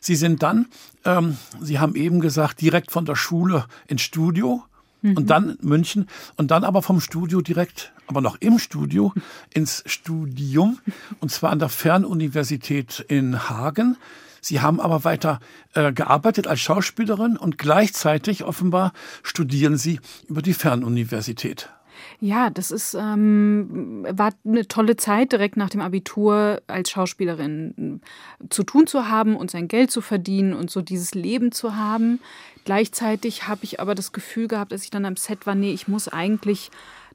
[0.00, 0.66] Sie sind dann,
[1.04, 4.62] ähm, Sie haben eben gesagt, direkt von der Schule ins Studio.
[5.02, 9.12] Und dann München und dann aber vom Studio direkt, aber noch im Studio,
[9.54, 10.78] ins Studium
[11.20, 13.96] und zwar an der Fernuniversität in Hagen.
[14.40, 15.40] Sie haben aber weiter
[15.74, 21.68] äh, gearbeitet als Schauspielerin und gleichzeitig offenbar studieren Sie über die Fernuniversität.
[22.20, 28.00] Ja, das ist ähm, war eine tolle Zeit, direkt nach dem Abitur als Schauspielerin
[28.40, 31.76] äh, zu tun zu haben und sein Geld zu verdienen und so dieses Leben zu
[31.76, 32.20] haben.
[32.64, 35.88] Gleichzeitig habe ich aber das Gefühl gehabt, als ich dann am Set war, nee, ich
[35.88, 36.70] muss eigentlich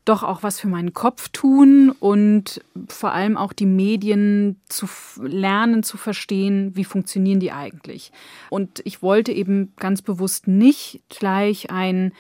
[0.08, 4.88] doch auch was für meinen Kopf tun und vor allem auch die Medien zu
[5.22, 8.12] lernen, zu verstehen, wie funktionieren die eigentlich.
[8.50, 12.14] Und ich wollte eben ganz bewusst nicht gleich ein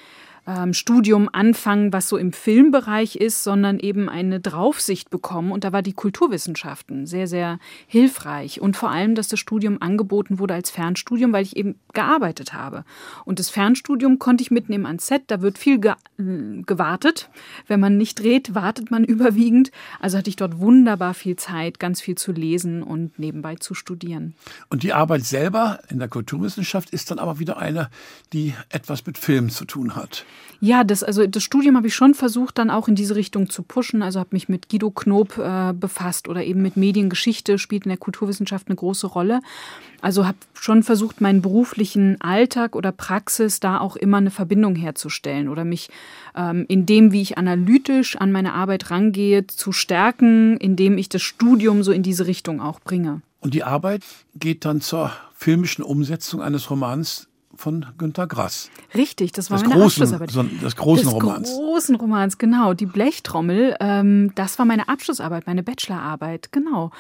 [0.47, 5.51] ähm, Studium anfangen, was so im Filmbereich ist, sondern eben eine Draufsicht bekommen.
[5.51, 8.61] Und da war die Kulturwissenschaften sehr, sehr hilfreich.
[8.61, 12.85] Und vor allem, dass das Studium angeboten wurde als Fernstudium, weil ich eben gearbeitet habe.
[13.25, 15.23] Und das Fernstudium konnte ich mitnehmen ans Set.
[15.27, 15.79] Da wird viel
[16.17, 17.29] gewartet.
[17.67, 19.71] Wenn man nicht dreht, wartet man überwiegend.
[19.99, 24.33] Also hatte ich dort wunderbar viel Zeit, ganz viel zu lesen und nebenbei zu studieren.
[24.69, 27.89] Und die Arbeit selber in der Kulturwissenschaft ist dann aber wieder eine,
[28.33, 30.25] die etwas mit Film zu tun hat.
[30.59, 33.61] Ja, das, also das Studium habe ich schon versucht, dann auch in diese Richtung zu
[33.61, 34.01] pushen.
[34.01, 37.99] Also habe mich mit Guido Knob äh, befasst oder eben mit Mediengeschichte, spielt in der
[37.99, 39.41] Kulturwissenschaft eine große Rolle.
[40.01, 45.47] Also habe schon versucht, meinen beruflichen Alltag oder Praxis da auch immer eine Verbindung herzustellen
[45.47, 45.89] oder mich
[46.35, 51.21] ähm, in dem, wie ich analytisch an meine Arbeit rangehe, zu stärken, indem ich das
[51.21, 53.21] Studium so in diese Richtung auch bringe.
[53.39, 54.03] Und die Arbeit
[54.35, 58.69] geht dann zur filmischen Umsetzung eines Romans von Günter Grass.
[58.93, 60.31] Richtig, das war Des meine großen, Abschlussarbeit.
[60.31, 61.49] so- des großen des Romans.
[61.51, 62.73] großen Romans, genau.
[62.75, 66.91] Die Blechtrommel, ähm, das war meine Abschlussarbeit, meine Bachelorarbeit, genau.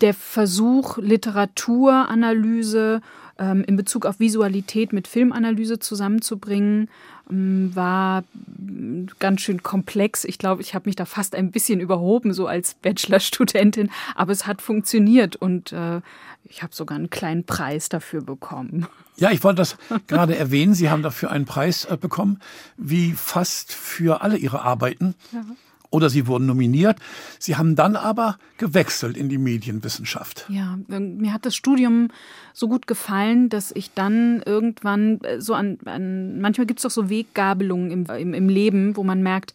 [0.00, 3.00] Der Versuch, Literaturanalyse
[3.38, 6.88] ähm, in Bezug auf Visualität mit Filmanalyse zusammenzubringen,
[7.28, 8.22] war
[8.58, 10.24] mm, ganz schön komplex.
[10.24, 14.46] Ich glaube, ich habe mich da fast ein bisschen überhoben, so als Bachelorstudentin, aber es
[14.46, 16.00] hat funktioniert und äh,
[16.44, 18.86] ich habe sogar einen kleinen Preis dafür bekommen.
[19.16, 20.74] Ja, ich wollte das gerade erwähnen.
[20.74, 22.40] Sie haben dafür einen Preis äh, bekommen,
[22.76, 25.14] wie fast für alle Ihre Arbeiten.
[25.32, 25.44] Ja.
[25.90, 26.98] Oder Sie wurden nominiert.
[27.38, 30.46] Sie haben dann aber gewechselt in die Medienwissenschaft.
[30.48, 32.08] Ja, mir hat das Studium
[32.52, 36.90] so gut gefallen, dass ich dann irgendwann äh, so an, an manchmal gibt es doch
[36.90, 39.54] so Weggabelungen im, im, im Leben, wo man merkt,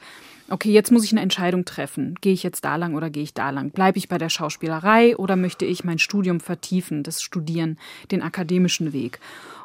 [0.51, 2.15] okay, jetzt muss ich eine Entscheidung treffen.
[2.21, 3.71] Gehe ich jetzt da lang oder gehe ich da lang?
[3.71, 7.77] Bleibe ich bei der Schauspielerei oder möchte ich mein Studium vertiefen, das Studieren,
[8.11, 9.19] den akademischen Weg?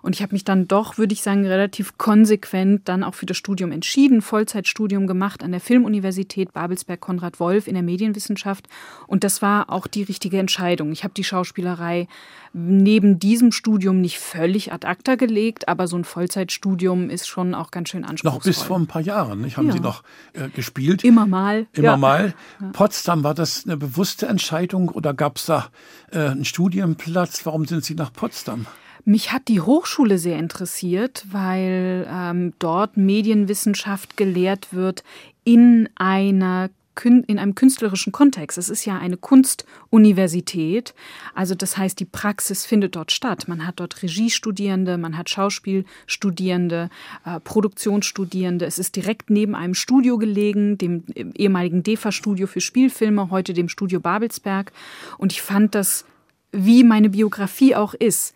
[0.07, 3.37] Und ich habe mich dann doch, würde ich sagen, relativ konsequent dann auch für das
[3.37, 8.69] Studium entschieden, Vollzeitstudium gemacht an der Filmuniversität Babelsberg Konrad Wolf in der Medienwissenschaft.
[9.09, 10.93] Und das war auch die richtige Entscheidung.
[10.93, 12.07] Ich habe die Schauspielerei
[12.53, 17.73] neben diesem Studium nicht völlig ad acta gelegt, aber so ein Vollzeitstudium ist schon auch
[17.73, 18.39] ganz schön anspruchsvoll.
[18.39, 19.57] Noch bis vor ein paar Jahren, nicht?
[19.57, 19.73] Haben ja.
[19.73, 20.05] Sie noch
[20.35, 21.03] äh, gespielt?
[21.03, 21.67] Immer mal.
[21.73, 21.97] Immer ja.
[21.97, 22.35] mal.
[22.75, 25.67] Potsdam, war das eine bewusste Entscheidung oder gab es da
[26.13, 27.45] äh, einen Studienplatz?
[27.45, 28.67] Warum sind Sie nach Potsdam?
[29.09, 35.05] Mich hat die Hochschule sehr interessiert, weil ähm, dort Medienwissenschaft gelehrt wird
[35.45, 36.71] in einer
[37.03, 38.57] in einem künstlerischen Kontext.
[38.57, 40.95] Es ist ja eine Kunstuniversität.
[41.35, 43.49] Also das heißt, die Praxis findet dort statt.
[43.49, 46.89] Man hat dort Regiestudierende, man hat Schauspielstudierende,
[47.27, 48.65] äh, Produktionsstudierende.
[48.65, 51.05] Es ist direkt neben einem Studio gelegen, dem
[51.35, 54.73] ehemaligen DEFA-Studio für Spielfilme, heute dem Studio Babelsberg.
[55.19, 56.07] Und ich fand das,
[56.51, 58.35] wie meine Biografie auch ist,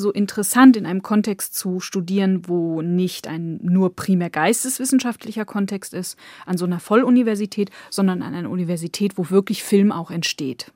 [0.00, 6.18] so interessant in einem Kontext zu studieren, wo nicht ein nur primär geisteswissenschaftlicher Kontext ist,
[6.46, 10.72] an so einer Volluniversität, sondern an einer Universität, wo wirklich Film auch entsteht.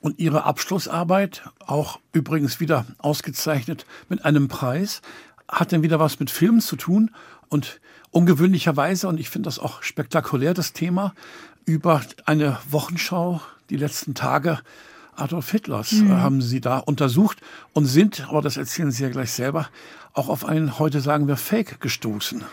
[0.00, 5.02] Und Ihre Abschlussarbeit, auch übrigens wieder ausgezeichnet mit einem Preis,
[5.48, 7.10] hat denn wieder was mit Filmen zu tun
[7.48, 7.80] und
[8.10, 11.14] ungewöhnlicherweise, und ich finde das auch spektakulär, das Thema,
[11.64, 13.40] über eine Wochenschau
[13.70, 14.60] die letzten Tage
[15.16, 16.12] Adolf Hitlers mhm.
[16.12, 17.38] haben sie da untersucht
[17.72, 19.68] und sind, aber das erzählen Sie ja gleich selber,
[20.12, 22.44] auch auf einen, heute sagen wir, Fake gestoßen.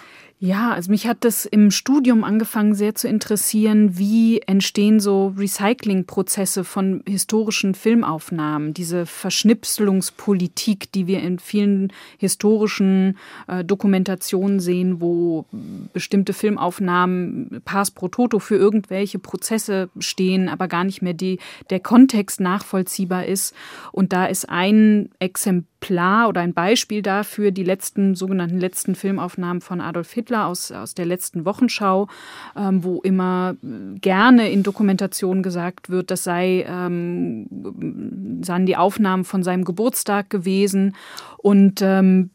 [0.46, 6.66] Ja, also mich hat das im Studium angefangen sehr zu interessieren, wie entstehen so Recyclingprozesse
[6.66, 13.18] von historischen Filmaufnahmen, diese Verschnipselungspolitik, die wir in vielen historischen
[13.48, 15.46] äh, Dokumentationen sehen, wo
[15.94, 21.40] bestimmte Filmaufnahmen pars pro toto für irgendwelche Prozesse stehen, aber gar nicht mehr die,
[21.70, 23.56] der Kontext nachvollziehbar ist.
[23.94, 29.62] Und da ist ein Exemplar Exemplar oder ein Beispiel dafür die letzten sogenannten letzten Filmaufnahmen
[29.62, 32.08] von Adolf Hitler aus, aus der letzten Wochenschau,
[32.56, 33.56] ähm, wo immer
[34.02, 37.48] gerne in Dokumentationen gesagt wird, das sei, ähm,
[38.44, 40.96] seien die Aufnahmen von seinem Geburtstag gewesen.
[41.38, 42.30] Und ähm,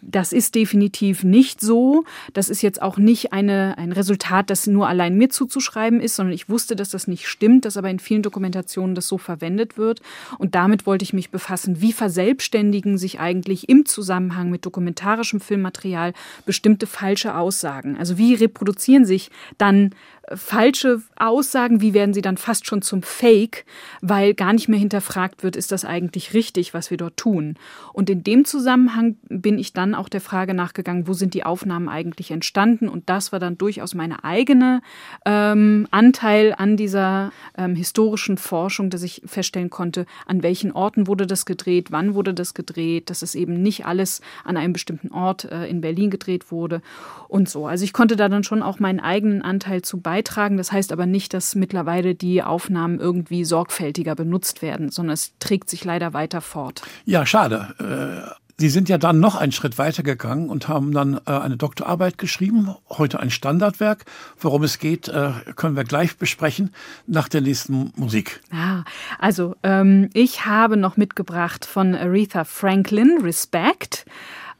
[0.00, 2.04] das ist definitiv nicht so.
[2.32, 6.32] Das ist jetzt auch nicht eine, ein Resultat, das nur allein mir zuzuschreiben ist, sondern
[6.32, 10.00] ich wusste, dass das nicht stimmt, dass aber in vielen Dokumentationen das so verwendet wird.
[10.38, 16.12] Und damit wollte ich mich befassen, wie verselbstständigen sich eigentlich im Zusammenhang mit dokumentarischem Filmmaterial
[16.44, 17.96] bestimmte falsche Aussagen.
[17.96, 19.90] Also wie reproduzieren sich dann
[20.34, 23.64] falsche Aussagen, wie werden sie dann fast schon zum Fake,
[24.00, 27.54] weil gar nicht mehr hinterfragt wird, ist das eigentlich richtig, was wir dort tun.
[27.92, 31.88] Und in dem Zusammenhang bin ich dann auch der Frage nachgegangen, wo sind die Aufnahmen
[31.88, 32.88] eigentlich entstanden?
[32.88, 34.82] Und das war dann durchaus meine eigene
[35.24, 41.26] ähm, Anteil an dieser ähm, historischen Forschung, dass ich feststellen konnte, an welchen Orten wurde
[41.26, 45.44] das gedreht, wann wurde das gedreht, dass es eben nicht alles an einem bestimmten Ort
[45.44, 46.82] äh, in Berlin gedreht wurde
[47.28, 47.66] und so.
[47.66, 50.56] Also ich konnte da dann schon auch meinen eigenen Anteil zu beitragen beitragen.
[50.56, 55.68] Das heißt aber nicht, dass mittlerweile die Aufnahmen irgendwie sorgfältiger benutzt werden, sondern es trägt
[55.68, 56.82] sich leider weiter fort.
[57.04, 57.74] Ja, schade.
[57.78, 61.58] Äh, Sie sind ja dann noch einen Schritt weiter gegangen und haben dann äh, eine
[61.58, 64.06] Doktorarbeit geschrieben, heute ein Standardwerk.
[64.38, 66.72] Worum es geht, äh, können wir gleich besprechen
[67.06, 68.40] nach der nächsten Musik.
[68.50, 68.84] Ja,
[69.18, 74.06] also ähm, ich habe noch mitgebracht von Aretha Franklin, Respect.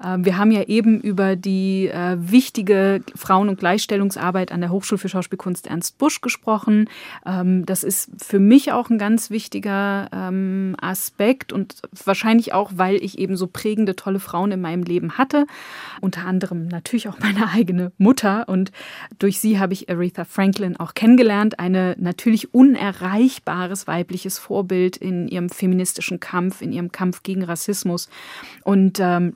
[0.03, 4.99] Ähm, wir haben ja eben über die äh, wichtige Frauen- und Gleichstellungsarbeit an der Hochschule
[4.99, 6.89] für Schauspielkunst Ernst Busch gesprochen.
[7.25, 12.97] Ähm, das ist für mich auch ein ganz wichtiger ähm, Aspekt und wahrscheinlich auch, weil
[12.97, 15.47] ich eben so prägende, tolle Frauen in meinem Leben hatte.
[16.01, 18.49] Unter anderem natürlich auch meine eigene Mutter.
[18.49, 18.73] Und
[19.19, 21.59] durch sie habe ich Aretha Franklin auch kennengelernt.
[21.59, 28.09] Eine natürlich unerreichbares weibliches Vorbild in ihrem feministischen Kampf, in ihrem Kampf gegen Rassismus.
[28.63, 29.33] Und ähm,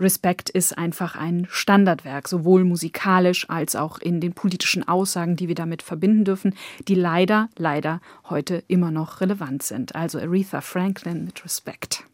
[0.50, 5.82] Ist einfach ein Standardwerk, sowohl musikalisch als auch in den politischen Aussagen, die wir damit
[5.82, 6.54] verbinden dürfen,
[6.88, 9.94] die leider, leider heute immer noch relevant sind.
[9.94, 12.04] Also Aretha Franklin mit Respekt.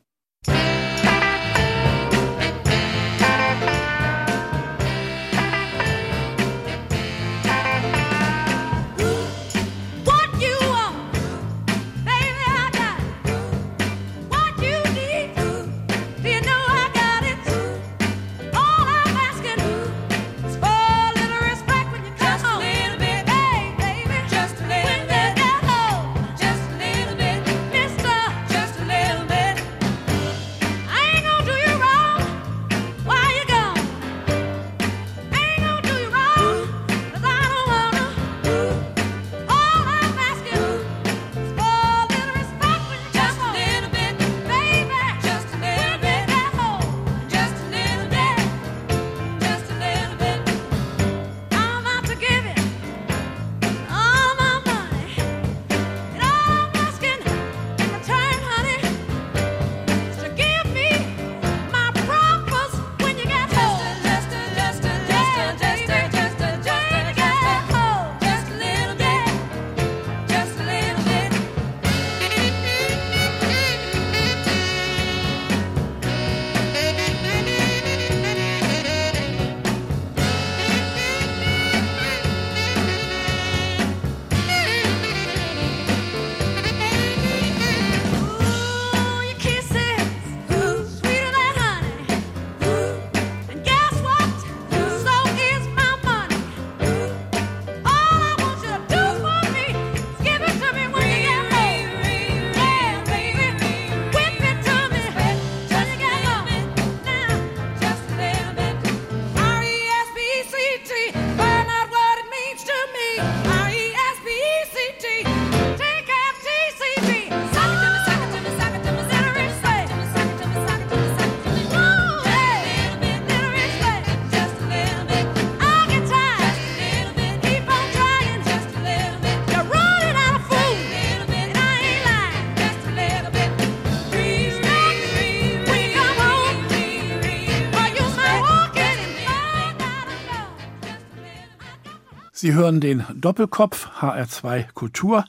[142.46, 145.24] Sie hören den Doppelkopf HR2 Kultur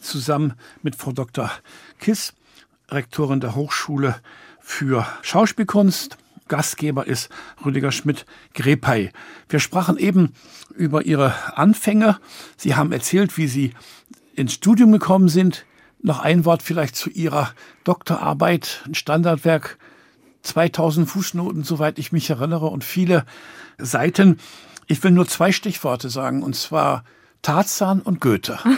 [0.00, 1.52] zusammen mit Frau Dr.
[2.00, 2.34] Kiss,
[2.88, 4.16] Rektorin der Hochschule
[4.58, 6.18] für Schauspielkunst.
[6.48, 7.28] Gastgeber ist
[7.64, 9.12] Rüdiger Schmidt-Grepey.
[9.48, 10.32] Wir sprachen eben
[10.74, 12.18] über Ihre Anfänge.
[12.56, 13.72] Sie haben erzählt, wie Sie
[14.34, 15.64] ins Studium gekommen sind.
[16.02, 17.52] Noch ein Wort vielleicht zu Ihrer
[17.84, 19.78] Doktorarbeit, ein Standardwerk,
[20.42, 23.26] 2000 Fußnoten, soweit ich mich erinnere, und viele
[23.78, 24.40] Seiten.
[24.88, 27.04] Ich will nur zwei Stichworte sagen, und zwar
[27.42, 28.58] Tarzan und Goethe.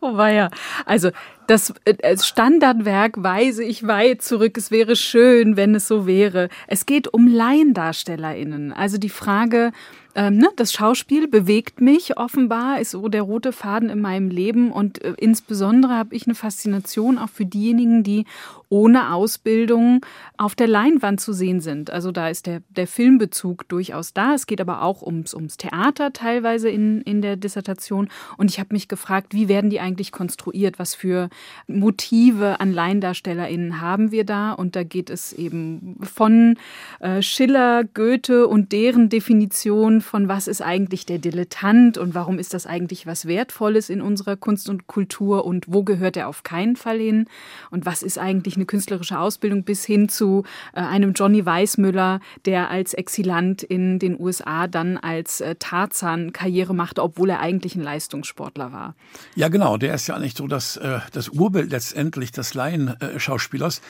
[0.00, 0.50] Oh weia.
[0.84, 1.10] Also
[1.46, 4.56] das äh, Standardwerk weise ich weit zurück.
[4.56, 6.48] Es wäre schön, wenn es so wäre.
[6.66, 8.72] Es geht um LaiendarstellerInnen.
[8.72, 9.72] Also die Frage,
[10.14, 14.72] ähm, ne, das Schauspiel bewegt mich offenbar, ist so der rote Faden in meinem Leben
[14.72, 18.24] und äh, insbesondere habe ich eine Faszination auch für diejenigen, die
[18.68, 20.04] ohne Ausbildung
[20.36, 21.90] auf der Leinwand zu sehen sind.
[21.90, 24.34] Also da ist der, der Filmbezug durchaus da.
[24.34, 28.08] Es geht aber auch ums, ums Theater teilweise in, in der Dissertation.
[28.36, 30.78] Und ich habe mich gefragt, wie werden die eigentlich konstruiert?
[30.78, 31.28] Was für
[31.66, 34.52] Motive an LaiendarstellerInnen haben wir da?
[34.52, 36.56] Und da geht es eben von
[37.00, 42.52] äh, Schiller, Goethe und deren Definition von was ist eigentlich der Dilettant und warum ist
[42.52, 46.76] das eigentlich was Wertvolles in unserer Kunst und Kultur und wo gehört er auf keinen
[46.76, 47.26] Fall hin?
[47.70, 50.44] Und was ist eigentlich eine künstlerische Ausbildung bis hin zu
[50.74, 56.74] äh, einem Johnny Weissmüller, der als Exilant in den USA dann als äh, Tarzan Karriere
[56.74, 58.94] machte, obwohl er eigentlich ein Leistungssportler war.
[59.34, 59.76] Ja, genau.
[59.76, 63.80] Der ist ja nicht so das, äh, das Urbild letztendlich des Laienschauspielers,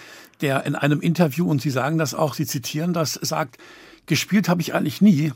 [0.41, 3.59] der in einem Interview, und Sie sagen das auch, Sie zitieren das, sagt,
[4.07, 5.33] gespielt habe ich eigentlich nie.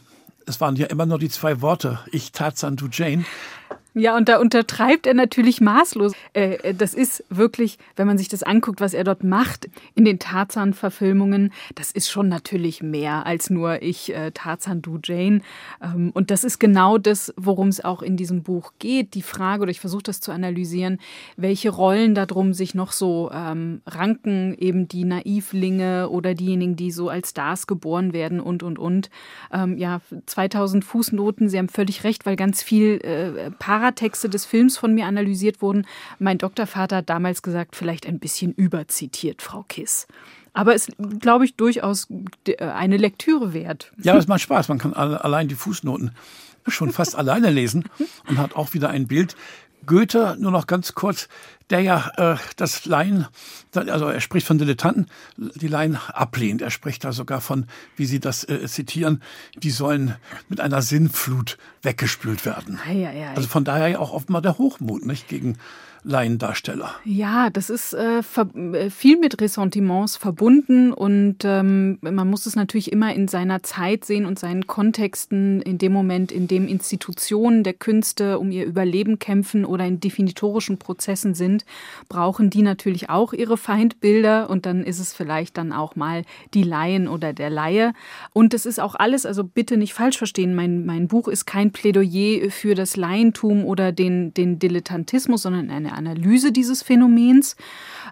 [0.46, 3.24] Es waren ja immer nur die zwei Worte, ich Tarzan, du Jane.
[3.94, 6.12] Ja, und da untertreibt er natürlich maßlos.
[6.32, 10.20] Äh, das ist wirklich, wenn man sich das anguckt, was er dort macht in den
[10.20, 15.40] Tarzan-Verfilmungen, das ist schon natürlich mehr als nur ich, äh, Tarzan, du, Jane.
[15.82, 19.14] Ähm, und das ist genau das, worum es auch in diesem Buch geht.
[19.14, 20.98] Die Frage, oder ich versuche das zu analysieren,
[21.36, 27.08] welche Rollen darum sich noch so ähm, ranken, eben die Naivlinge oder diejenigen, die so
[27.08, 29.10] als Stars geboren werden und, und, und.
[29.52, 33.50] Ähm, ja, 2000 Fußnoten, Sie haben völlig recht, weil ganz viel äh,
[33.80, 35.86] Paratexte des Films von mir analysiert wurden.
[36.18, 40.06] Mein Doktorvater hat damals gesagt, vielleicht ein bisschen überzitiert, Frau Kiss.
[40.52, 42.08] Aber es glaube ich, durchaus
[42.46, 43.92] äh, eine Lektüre wert.
[44.02, 44.68] Ja, es macht Spaß.
[44.68, 46.10] Man kann allein die Fußnoten
[46.66, 47.84] schon fast alleine lesen
[48.28, 49.34] und hat auch wieder ein Bild.
[49.86, 51.28] Goethe, nur noch ganz kurz,
[51.70, 53.26] der ja äh, das Laien,
[53.74, 55.06] also er spricht von Dilettanten,
[55.36, 56.62] die Laien ablehnt.
[56.62, 57.66] Er spricht da sogar von,
[57.96, 59.22] wie Sie das äh, zitieren,
[59.56, 60.16] die sollen
[60.48, 62.80] mit einer Sinnflut weggespült werden.
[62.86, 63.34] Ei, ei, ei.
[63.34, 65.56] Also von daher ja auch oftmal der Hochmut, nicht gegen
[66.02, 66.94] Laiendarsteller.
[67.04, 73.14] Ja, das ist äh, viel mit Ressentiments verbunden und ähm, man muss es natürlich immer
[73.14, 78.38] in seiner Zeit sehen und seinen Kontexten, in dem Moment, in dem Institutionen der Künste
[78.38, 81.59] um ihr Überleben kämpfen oder in definitorischen Prozessen sind,
[82.08, 86.62] brauchen die natürlich auch ihre Feindbilder und dann ist es vielleicht dann auch mal die
[86.62, 87.92] Laien oder der Laie.
[88.32, 91.72] Und es ist auch alles, also bitte nicht falsch verstehen, mein, mein Buch ist kein
[91.72, 97.56] Plädoyer für das Laientum oder den, den Dilettantismus, sondern eine Analyse dieses Phänomens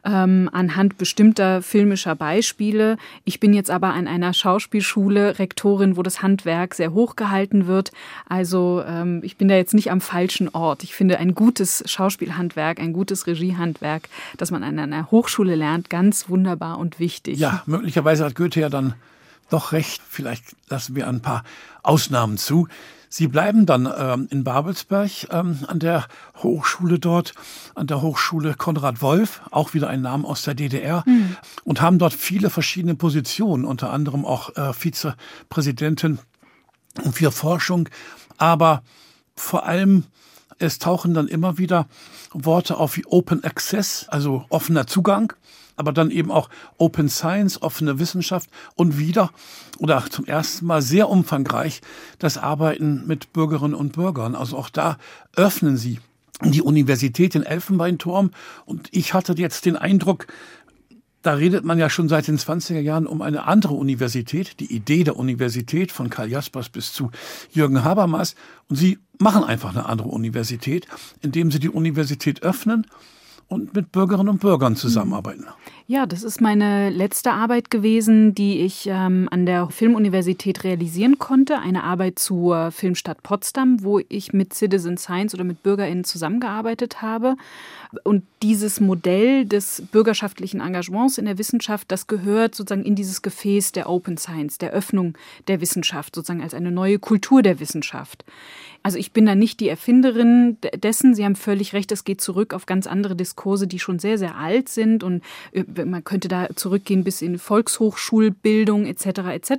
[0.04, 2.96] ähm, anhand bestimmter filmischer Beispiele.
[3.24, 7.92] Ich bin jetzt aber an einer Schauspielschule Rektorin, wo das Handwerk sehr hoch gehalten wird.
[8.28, 10.82] Also ähm, ich bin da jetzt nicht am falschen Ort.
[10.82, 16.28] Ich finde ein gutes Schauspielhandwerk, ein gutes Regiehandwerk, das man an einer Hochschule lernt, ganz
[16.28, 17.38] wunderbar und wichtig.
[17.38, 18.94] Ja, möglicherweise hat Goethe ja dann
[19.50, 20.02] doch recht.
[20.08, 21.44] Vielleicht lassen wir ein paar
[21.82, 22.68] Ausnahmen zu.
[23.10, 26.06] Sie bleiben dann ähm, in Babelsberg ähm, an der
[26.42, 27.34] Hochschule dort,
[27.74, 31.36] an der Hochschule Konrad Wolf, auch wieder ein Name aus der DDR, mhm.
[31.64, 36.18] und haben dort viele verschiedene Positionen, unter anderem auch äh, Vizepräsidentin
[37.12, 37.88] für Forschung,
[38.36, 38.82] aber
[39.36, 40.04] vor allem
[40.58, 41.86] es tauchen dann immer wieder
[42.32, 45.32] Worte auf wie Open Access, also offener Zugang
[45.78, 49.30] aber dann eben auch Open Science, offene Wissenschaft und wieder
[49.78, 51.80] oder zum ersten Mal sehr umfangreich
[52.18, 54.34] das Arbeiten mit Bürgerinnen und Bürgern.
[54.34, 54.98] Also auch da
[55.36, 56.00] öffnen sie
[56.42, 58.32] die Universität in Elfenbeinturm
[58.64, 60.26] und ich hatte jetzt den Eindruck,
[61.28, 65.04] da redet man ja schon seit den 20er Jahren um eine andere Universität, die Idee
[65.04, 67.10] der Universität von Karl Jaspers bis zu
[67.50, 68.34] Jürgen Habermas.
[68.70, 70.88] Und sie machen einfach eine andere Universität,
[71.20, 72.86] indem sie die Universität öffnen
[73.46, 75.44] und mit Bürgerinnen und Bürgern zusammenarbeiten.
[75.90, 81.60] Ja, das ist meine letzte Arbeit gewesen, die ich ähm, an der Filmuniversität realisieren konnte.
[81.60, 87.36] Eine Arbeit zur Filmstadt Potsdam, wo ich mit Citizen Science oder mit BürgerInnen zusammengearbeitet habe.
[88.04, 93.72] Und dieses Modell des bürgerschaftlichen Engagements in der Wissenschaft, das gehört sozusagen in dieses Gefäß
[93.72, 95.14] der Open Science, der Öffnung
[95.46, 98.26] der Wissenschaft, sozusagen als eine neue Kultur der Wissenschaft.
[98.82, 101.14] Also ich bin da nicht die Erfinderin dessen.
[101.14, 104.36] Sie haben völlig recht, es geht zurück auf ganz andere Diskurse, die schon sehr, sehr
[104.36, 105.02] alt sind.
[105.02, 105.22] Und
[105.52, 109.06] äh, man könnte da zurückgehen bis in Volkshochschulbildung etc.
[109.06, 109.50] etc.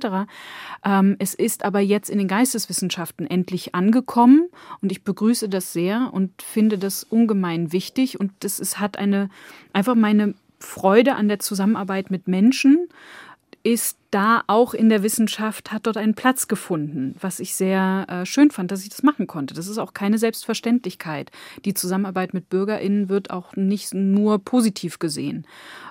[0.84, 4.48] Ähm, es ist aber jetzt in den Geisteswissenschaften endlich angekommen
[4.80, 8.18] und ich begrüße das sehr und finde das ungemein wichtig.
[8.18, 9.30] Und das ist, hat eine
[9.72, 12.88] einfach meine Freude an der Zusammenarbeit mit Menschen
[13.62, 18.26] ist da auch in der Wissenschaft, hat dort einen Platz gefunden, was ich sehr äh,
[18.26, 19.54] schön fand, dass ich das machen konnte.
[19.54, 21.30] Das ist auch keine Selbstverständlichkeit.
[21.64, 25.46] Die Zusammenarbeit mit BürgerInnen wird auch nicht nur positiv gesehen.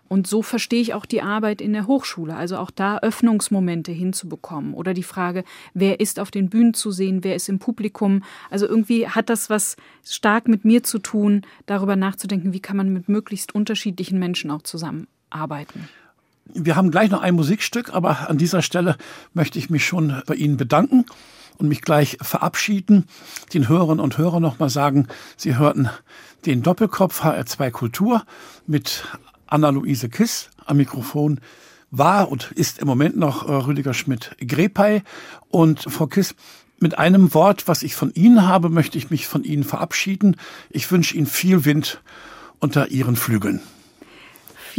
[0.09, 4.73] Und so verstehe ich auch die Arbeit in der Hochschule, also auch da Öffnungsmomente hinzubekommen
[4.73, 5.43] oder die Frage,
[5.73, 8.23] wer ist auf den Bühnen zu sehen, wer ist im Publikum.
[8.49, 12.91] Also irgendwie hat das was stark mit mir zu tun, darüber nachzudenken, wie kann man
[12.91, 15.87] mit möglichst unterschiedlichen Menschen auch zusammenarbeiten.
[16.51, 18.97] Wir haben gleich noch ein Musikstück, aber an dieser Stelle
[19.33, 21.05] möchte ich mich schon bei Ihnen bedanken
[21.59, 23.05] und mich gleich verabschieden.
[23.53, 25.07] Den Hörerinnen und Hörern nochmal sagen,
[25.37, 25.89] Sie hörten
[26.47, 28.23] den Doppelkopf HR2 Kultur
[28.65, 29.03] mit
[29.49, 31.39] Anna-Luise Kiss am Mikrofon
[31.91, 35.01] war und ist im Moment noch äh, Rüdiger Schmidt-Grepey.
[35.49, 36.35] Und Frau Kiss,
[36.79, 40.37] mit einem Wort, was ich von Ihnen habe, möchte ich mich von Ihnen verabschieden.
[40.69, 42.01] Ich wünsche Ihnen viel Wind
[42.59, 43.61] unter Ihren Flügeln.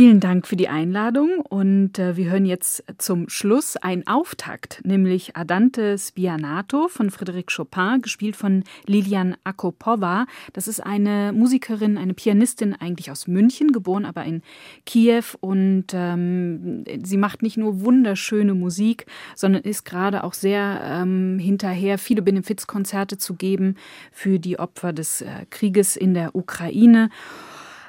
[0.00, 5.36] Vielen Dank für die Einladung und äh, wir hören jetzt zum Schluss einen Auftakt, nämlich
[5.36, 10.24] Adante Spianato von Frédéric Chopin, gespielt von Lilian Akopova.
[10.54, 14.40] Das ist eine Musikerin, eine Pianistin eigentlich aus München, geboren aber in
[14.86, 19.04] Kiew und ähm, sie macht nicht nur wunderschöne Musik,
[19.36, 23.76] sondern ist gerade auch sehr ähm, hinterher, viele Benefizkonzerte zu geben
[24.12, 27.10] für die Opfer des äh, Krieges in der Ukraine.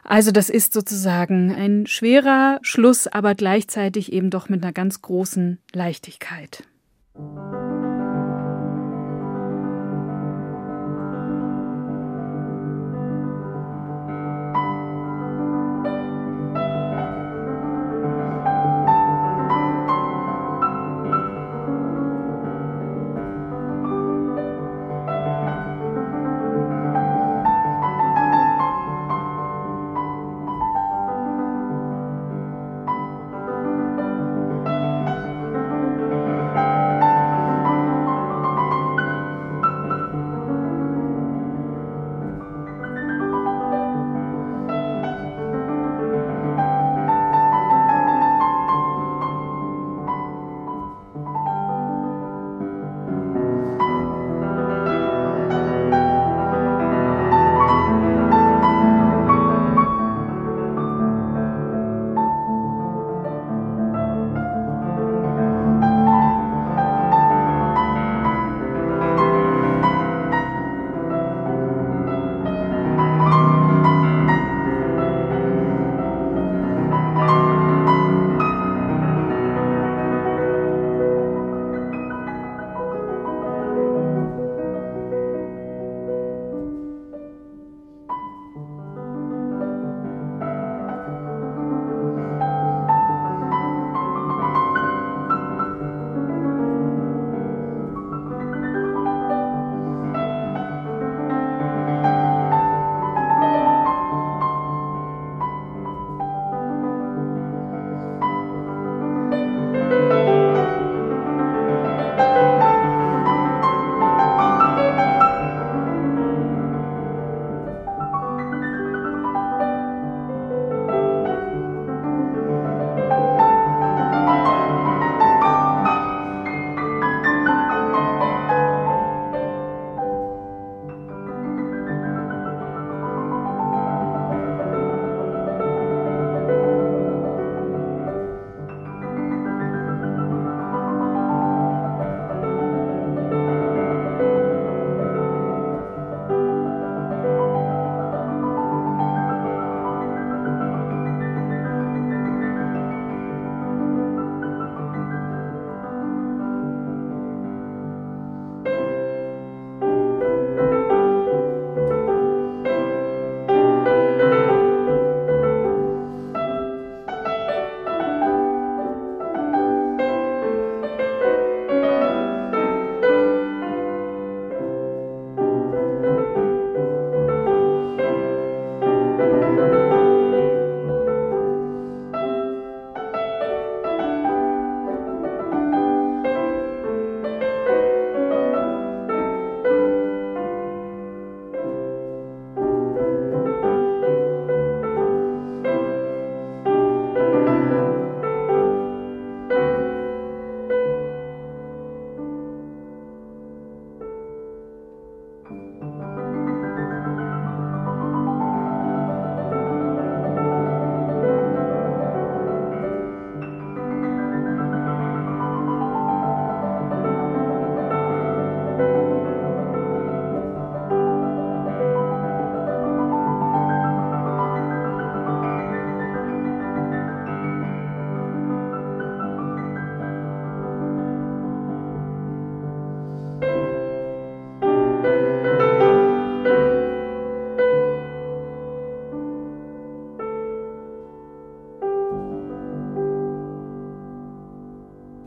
[0.03, 5.59] Also das ist sozusagen ein schwerer Schluss, aber gleichzeitig eben doch mit einer ganz großen
[5.73, 6.63] Leichtigkeit.